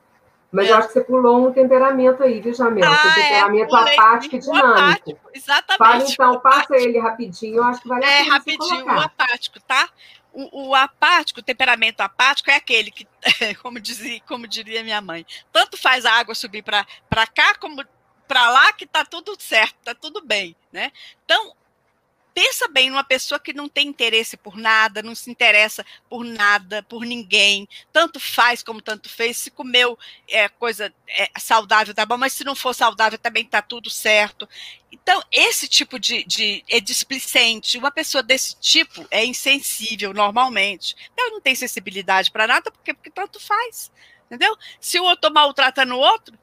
[0.51, 0.71] Mas é.
[0.71, 2.89] eu acho que você pulou um temperamento aí, viu, Jamel?
[2.89, 4.71] Ah, temperamento é, apático e dinâmico.
[4.71, 5.77] Apático, exatamente.
[5.77, 8.27] Fala então, passa ele rapidinho, eu acho que vale a é, pena.
[8.27, 9.89] É, rapidinho, o apático, tá?
[10.39, 13.07] O, o, apático, o temperamento apático é aquele que,
[13.63, 16.85] como, dizia, como diria minha mãe, tanto faz a água subir para
[17.33, 17.83] cá como
[18.27, 20.91] para lá que está tudo certo, está tudo bem, né?
[21.25, 21.55] Então,
[22.37, 26.83] pensa bem numa pessoa que não tem interesse por nada, não se interessa por nada,
[26.83, 29.97] por ninguém, tanto faz como tanto fez, se comeu
[30.29, 34.47] é, coisa é, saudável, tá bom, mas se não for saudável também tá tudo certo.
[34.91, 40.95] Então, esse tipo de, de é displicente, uma pessoa desse tipo é insensível normalmente.
[41.17, 43.91] Ela não tem sensibilidade para nada, porque, porque tanto faz,
[44.27, 44.55] entendeu?
[44.79, 46.37] Se o outro maltratando o outro,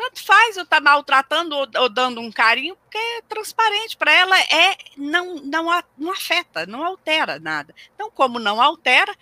[0.00, 3.98] tanto faz eu estar tá maltratando ou, ou, dando um carinho, porque é transparente.
[3.98, 7.74] Para ela é não, não, não afeta, não altera nada.
[7.94, 9.14] Então, como não altera,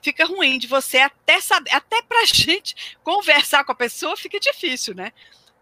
[0.00, 4.40] fica ruim de você até saber, até para a gente conversar com a pessoa fica
[4.40, 5.12] difícil, né?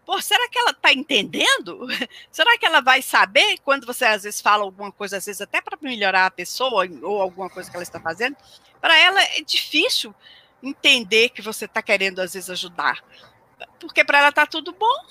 [0.05, 1.87] Pô, será que ela está entendendo?
[2.31, 5.61] Será que ela vai saber quando você às vezes fala alguma coisa, às vezes até
[5.61, 8.35] para melhorar a pessoa ou alguma coisa que ela está fazendo?
[8.79, 10.15] Para ela é difícil
[10.63, 13.03] entender que você está querendo às vezes ajudar
[13.87, 15.05] porque para ela está tudo bom.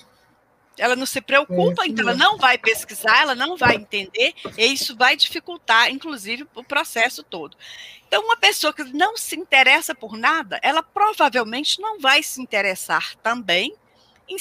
[0.77, 4.65] Ela não se preocupa, é, então ela não vai pesquisar, ela não vai entender, e
[4.65, 7.57] isso vai dificultar, inclusive, o processo todo.
[8.07, 13.15] Então, uma pessoa que não se interessa por nada, ela provavelmente não vai se interessar
[13.17, 13.75] também
[14.27, 14.37] em,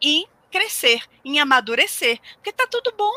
[0.00, 3.12] em crescer, em amadurecer, porque está tudo bom.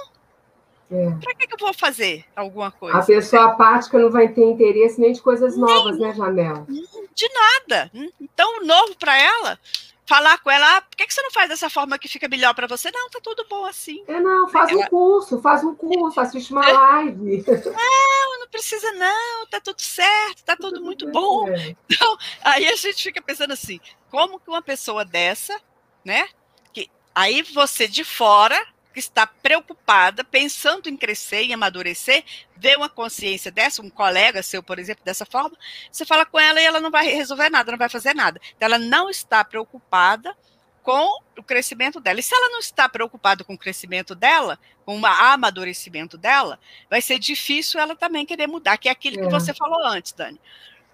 [0.90, 1.12] É.
[1.22, 2.98] Para que, que, eu vou fazer alguma coisa?
[2.98, 6.66] A pessoa apática não vai ter interesse nem de coisas novas, nem, né, Jamel?
[7.14, 7.92] De nada.
[8.22, 9.60] Então, novo para ela
[10.08, 12.56] falar com ela, ah, por que, que você não faz dessa forma que fica melhor
[12.56, 12.90] para você?
[12.92, 14.04] Não, tá tudo bom assim.
[14.08, 14.86] É, não, faz ela...
[14.86, 17.44] um curso, faz um curso, assiste uma live.
[17.46, 21.48] Não, não precisa não, tá tudo certo, tá tudo muito bom.
[21.90, 23.80] Então, aí a gente fica pensando assim,
[24.10, 25.60] como que uma pessoa dessa,
[26.06, 26.30] né,
[26.72, 28.58] que aí você de fora
[28.98, 32.24] que está preocupada, pensando em crescer e amadurecer,
[32.56, 35.56] vê uma consciência dessa, um colega seu, por exemplo, dessa forma,
[35.92, 38.42] você fala com ela e ela não vai resolver nada, não vai fazer nada.
[38.56, 40.36] Então, ela não está preocupada
[40.82, 42.20] com o crescimento dela.
[42.20, 47.00] E se ela não está preocupada com o crescimento dela, com o amadurecimento dela, vai
[47.00, 49.26] ser difícil ela também querer mudar, que é aquilo é.
[49.26, 50.42] que você falou antes, Dani.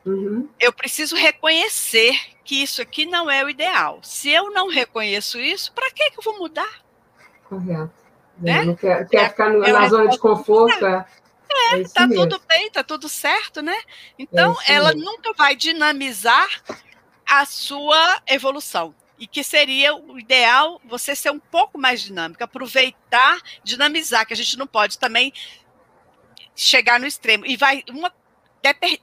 [0.05, 0.49] Uhum.
[0.59, 4.01] Eu preciso reconhecer que isso aqui não é o ideal.
[4.03, 6.82] Se eu não reconheço isso, para que eu vou mudar?
[7.47, 7.91] Correto.
[8.37, 8.65] Né?
[8.65, 10.85] Não quer, quer é, ficar no, na zona de conforto.
[10.85, 11.05] É,
[11.51, 12.27] é, é tá mesmo.
[12.27, 13.77] tudo bem, tá tudo certo, né?
[14.17, 15.11] Então, é ela mesmo.
[15.11, 16.47] nunca vai dinamizar
[17.25, 18.93] a sua evolução.
[19.19, 24.35] E que seria o ideal você ser um pouco mais dinâmico, aproveitar, dinamizar, que a
[24.35, 25.31] gente não pode também
[26.55, 27.45] chegar no extremo.
[27.45, 28.11] E vai uma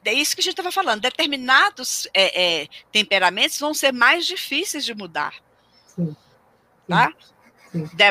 [0.06, 1.02] é isso que a gente estava falando.
[1.02, 5.34] Determinados é, é, temperamentos vão ser mais difíceis de mudar.
[5.86, 6.16] Sim.
[6.88, 7.08] Tá?
[7.08, 7.34] Sim.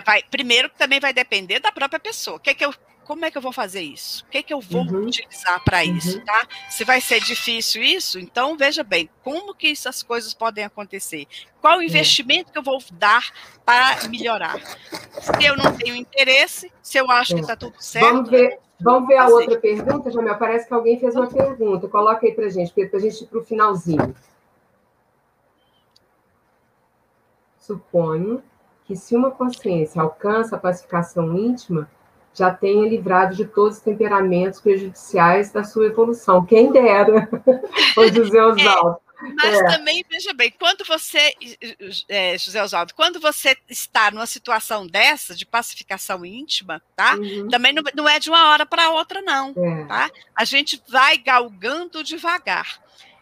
[0.06, 2.38] Vai, primeiro, também vai depender da própria pessoa.
[2.38, 2.74] O que, é que eu
[3.10, 4.24] como é que eu vou fazer isso?
[4.24, 5.08] O que, é que eu vou uhum.
[5.08, 5.98] utilizar para uhum.
[5.98, 6.48] isso, tá?
[6.70, 11.26] Se vai ser difícil isso, então veja bem, como que essas coisas podem acontecer?
[11.60, 11.86] Qual o é.
[11.86, 12.54] investimento é.
[12.54, 13.28] que eu vou dar
[13.66, 14.60] para melhorar?
[14.60, 17.36] Se eu não tenho interesse, se eu acho é.
[17.38, 18.06] que está tudo certo.
[18.06, 20.38] Vamos ver, vamos ver a outra pergunta, Jamel.
[20.38, 21.88] Parece que alguém fez uma pergunta.
[21.88, 24.16] Coloca aí para gente, para a gente ir para o finalzinho.
[27.58, 28.44] Suponho
[28.90, 31.88] que se uma consciência alcança a pacificação íntima,
[32.34, 36.44] já tenha livrado de todos os temperamentos prejudiciais da sua evolução.
[36.44, 37.30] Quem dera,
[37.96, 38.98] o José Oswaldo.
[39.22, 39.64] É, mas é.
[39.78, 41.36] também, veja bem, quando você,
[42.08, 47.14] é, José Oswaldo, quando você está numa situação dessa, de pacificação íntima, tá?
[47.14, 47.48] Uhum.
[47.48, 49.86] Também não, não, é de uma hora para outra, não, é.
[49.86, 50.10] tá?
[50.36, 52.82] A gente vai galgando devagar.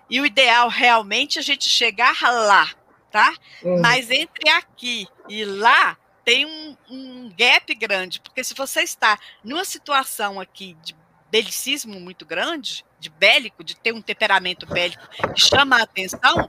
[0.09, 2.69] E o ideal realmente é a gente chegar lá,
[3.17, 3.33] tá?
[3.63, 3.77] É.
[3.79, 9.65] Mas entre aqui e lá, tem um, um gap grande, porque se você está numa
[9.65, 10.95] situação aqui de
[11.31, 15.03] belicismo muito grande, de bélico, de ter um temperamento bélico
[15.33, 16.47] que chama a atenção,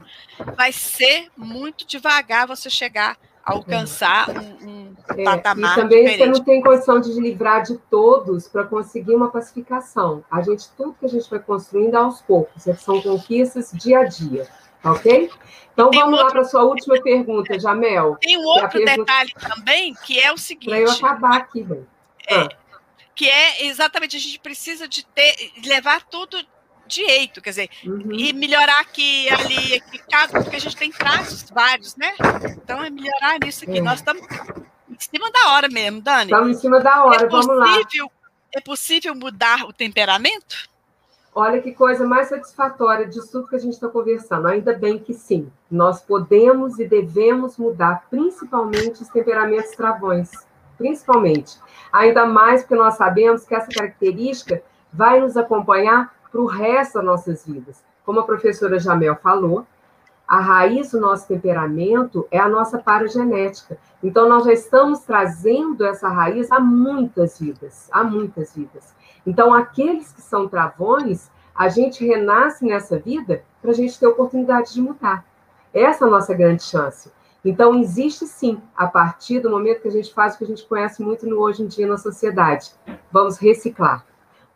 [0.54, 5.72] vai ser muito devagar você chegar a alcançar um, um é, patamar.
[5.72, 6.18] E também diferente.
[6.18, 10.22] você não tem condição de livrar de todos para conseguir uma pacificação.
[10.30, 14.46] A gente, tudo que a gente vai construindo aos poucos, são conquistas dia a dia.
[14.84, 15.30] Ok?
[15.72, 18.16] Então tem vamos um lá para a sua última pergunta, Jamel.
[18.20, 18.96] Tem um outro pergunta...
[18.96, 20.70] detalhe também, que é o seguinte.
[20.70, 21.86] Para eu acabar aqui, bem.
[22.26, 22.48] É, ah.
[23.14, 26.36] Que é exatamente, a gente precisa de ter, levar tudo
[26.88, 28.12] direito, quer dizer, uhum.
[28.12, 32.14] e melhorar aqui, ali, aqui, cada, porque a gente tem traços vários, né?
[32.56, 33.78] Então é melhorar nisso aqui.
[33.78, 33.82] É.
[33.82, 34.26] Nós estamos
[34.88, 36.24] em cima da hora mesmo, Dani.
[36.24, 38.10] Estamos em cima da hora, é vamos possível, lá.
[38.56, 40.68] É possível mudar o temperamento?
[41.40, 44.48] Olha que coisa mais satisfatória disso tudo que a gente está conversando.
[44.48, 50.32] Ainda bem que sim, nós podemos e devemos mudar, principalmente os temperamentos travões.
[50.76, 51.56] Principalmente.
[51.92, 57.04] Ainda mais porque nós sabemos que essa característica vai nos acompanhar para o resto das
[57.04, 57.84] nossas vidas.
[58.04, 59.64] Como a professora Jamel falou,
[60.26, 63.78] a raiz do nosso temperamento é a nossa paragenética.
[64.02, 68.97] Então, nós já estamos trazendo essa raiz há muitas vidas, há muitas vidas.
[69.28, 74.72] Então, aqueles que são travões, a gente renasce nessa vida para a gente ter oportunidade
[74.72, 75.22] de mudar.
[75.74, 77.12] Essa é a nossa grande chance.
[77.44, 80.66] Então, existe sim, a partir do momento que a gente faz o que a gente
[80.66, 82.70] conhece muito no hoje em dia na sociedade.
[83.12, 84.06] Vamos reciclar.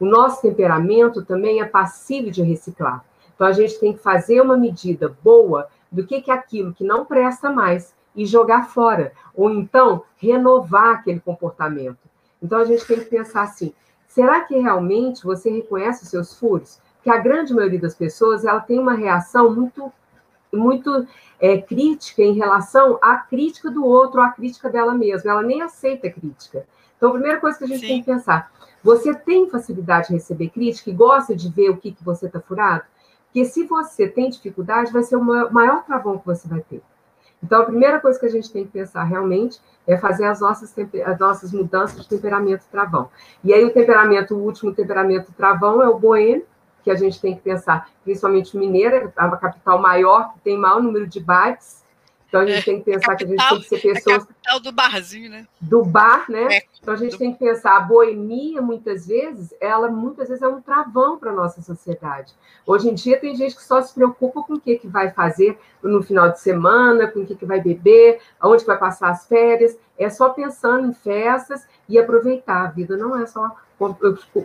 [0.01, 3.05] O nosso temperamento também é passível de reciclar.
[3.35, 6.83] Então, a gente tem que fazer uma medida boa do que, que é aquilo que
[6.83, 9.13] não presta mais e jogar fora.
[9.35, 12.09] Ou então, renovar aquele comportamento.
[12.43, 13.75] Então, a gente tem que pensar assim:
[14.13, 16.79] Será que realmente você reconhece os seus furos?
[16.97, 19.91] Porque a grande maioria das pessoas ela tem uma reação muito,
[20.53, 21.07] muito
[21.41, 25.31] é, crítica em relação à crítica do outro, à crítica dela mesma.
[25.31, 26.67] Ela nem aceita crítica.
[26.95, 27.87] Então, a primeira coisa que a gente Sim.
[27.87, 28.53] tem que pensar:
[28.85, 32.39] você tem facilidade de receber crítica e gosta de ver o que, que você está
[32.39, 32.85] furado?
[33.25, 36.83] Porque se você tem dificuldade, vai ser o maior travão que você vai ter.
[37.43, 40.75] Então, a primeira coisa que a gente tem que pensar realmente é fazer as nossas,
[41.05, 43.09] as nossas mudanças de temperamento travão.
[43.43, 46.47] E aí, o temperamento, o último temperamento travão é o boêmio,
[46.83, 51.07] que a gente tem que pensar, principalmente Mineira, a capital maior, que tem maior número
[51.07, 51.82] de bares,
[52.33, 54.23] então a gente é, tem que pensar capital, que a gente tem que ser pessoas.
[54.23, 55.47] É capital do barzinho, né?
[55.61, 56.47] Do bar, né?
[56.51, 57.19] É, então a gente do...
[57.19, 61.35] tem que pensar, a boemia, muitas vezes, ela muitas vezes é um travão para a
[61.35, 62.33] nossa sociedade.
[62.67, 65.59] Hoje em dia tem gente que só se preocupa com o que, que vai fazer
[65.83, 69.77] no final de semana, com o que, que vai beber, aonde vai passar as férias.
[69.99, 72.65] É só pensando em festas e aproveitar.
[72.65, 73.55] A vida não é só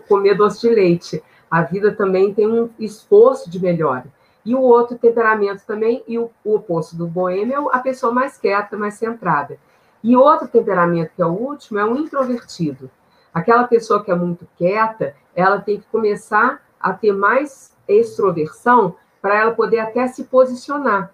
[0.10, 1.24] comer doce de leite.
[1.50, 4.17] A vida também tem um esforço de melhora.
[4.48, 8.38] E o outro temperamento também, e o, o oposto do boêmio, é a pessoa mais
[8.38, 9.60] quieta, mais centrada.
[10.02, 12.90] E outro temperamento, que é o último, é um introvertido.
[13.34, 19.36] Aquela pessoa que é muito quieta, ela tem que começar a ter mais extroversão para
[19.36, 21.12] ela poder até se posicionar.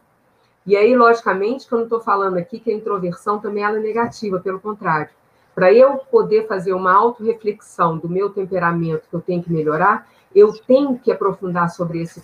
[0.64, 3.82] E aí, logicamente, que eu não estou falando aqui que a introversão também ela é
[3.82, 5.10] negativa, pelo contrário.
[5.56, 10.54] Para eu poder fazer uma autorreflexão do meu temperamento que eu tenho que melhorar, eu
[10.54, 12.24] tenho que aprofundar sobre, esse,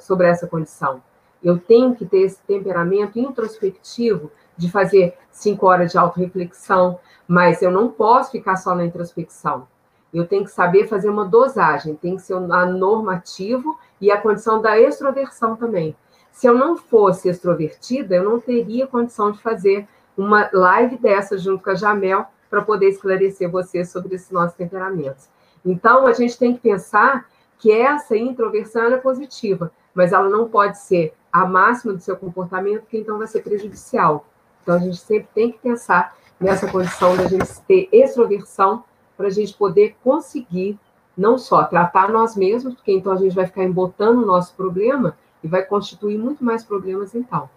[0.00, 1.02] sobre essa condição.
[1.42, 7.70] Eu tenho que ter esse temperamento introspectivo de fazer cinco horas de autorreflexão, mas eu
[7.70, 9.66] não posso ficar só na introspecção.
[10.12, 14.60] Eu tenho que saber fazer uma dosagem, tem que ser a normativo e a condição
[14.60, 15.96] da extroversão também.
[16.32, 21.62] Se eu não fosse extrovertida, eu não teria condição de fazer uma live dessa junto
[21.62, 25.28] com a Jamel para poder esclarecer você sobre esses nossos temperamentos.
[25.64, 27.26] Então, a gente tem que pensar
[27.60, 32.80] que essa introversão é positiva, mas ela não pode ser a máxima do seu comportamento,
[32.80, 34.26] porque então vai ser prejudicial.
[34.62, 38.82] Então, a gente sempre tem que pensar nessa condição da gente ter extroversão
[39.16, 40.78] para a gente poder conseguir
[41.16, 45.16] não só tratar nós mesmos, porque então a gente vai ficar embotando o nosso problema
[45.44, 47.48] e vai constituir muito mais problemas então.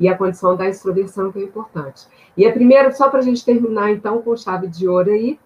[0.00, 2.06] E a condição da extroversão que é importante.
[2.36, 5.38] E a primeira, só para a gente terminar então com chave de ouro aí,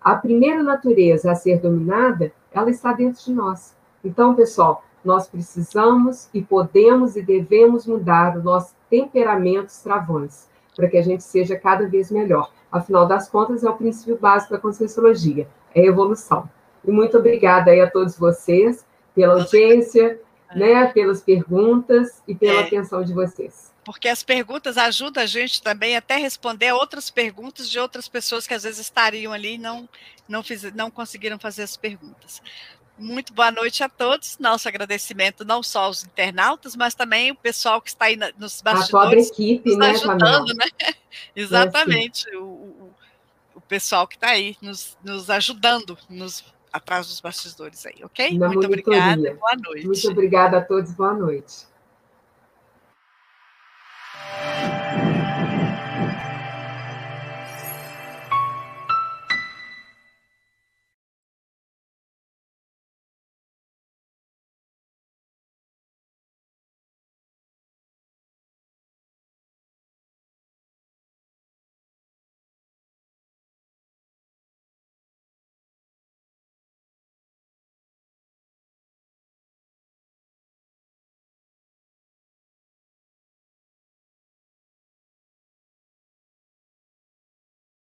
[0.00, 3.76] a primeira natureza a ser dominada, ela está dentro de nós.
[4.02, 10.96] Então, pessoal, nós precisamos e podemos e devemos mudar os nossos temperamentos travões, para que
[10.96, 12.50] a gente seja cada vez melhor.
[12.72, 16.48] Afinal das contas, é o princípio básico da conscienciologia, é a evolução.
[16.84, 20.20] E muito obrigada aí a todos vocês pela audiência,
[20.54, 22.64] né, pelas perguntas e pela é.
[22.64, 27.78] atenção de vocês porque as perguntas ajudam a gente também até responder outras perguntas de
[27.78, 29.88] outras pessoas que às vezes estariam ali e não,
[30.26, 32.40] não, fiz, não conseguiram fazer as perguntas.
[32.96, 34.38] Muito boa noite a todos.
[34.38, 39.30] Nosso agradecimento não só aos internautas, mas também o pessoal que está aí nos bastidores.
[39.30, 40.66] A equipe, né, ajudando, né?
[41.34, 42.28] Exatamente.
[42.30, 42.94] É, o, o,
[43.56, 46.44] o, pessoal que está aí nos, nos ajudando nos,
[46.74, 48.36] atrás dos bastidores aí, ok?
[48.36, 49.34] Na Muito obrigada.
[49.34, 49.86] Boa noite.
[49.86, 50.92] Muito obrigada a todos.
[50.92, 51.68] Boa noite.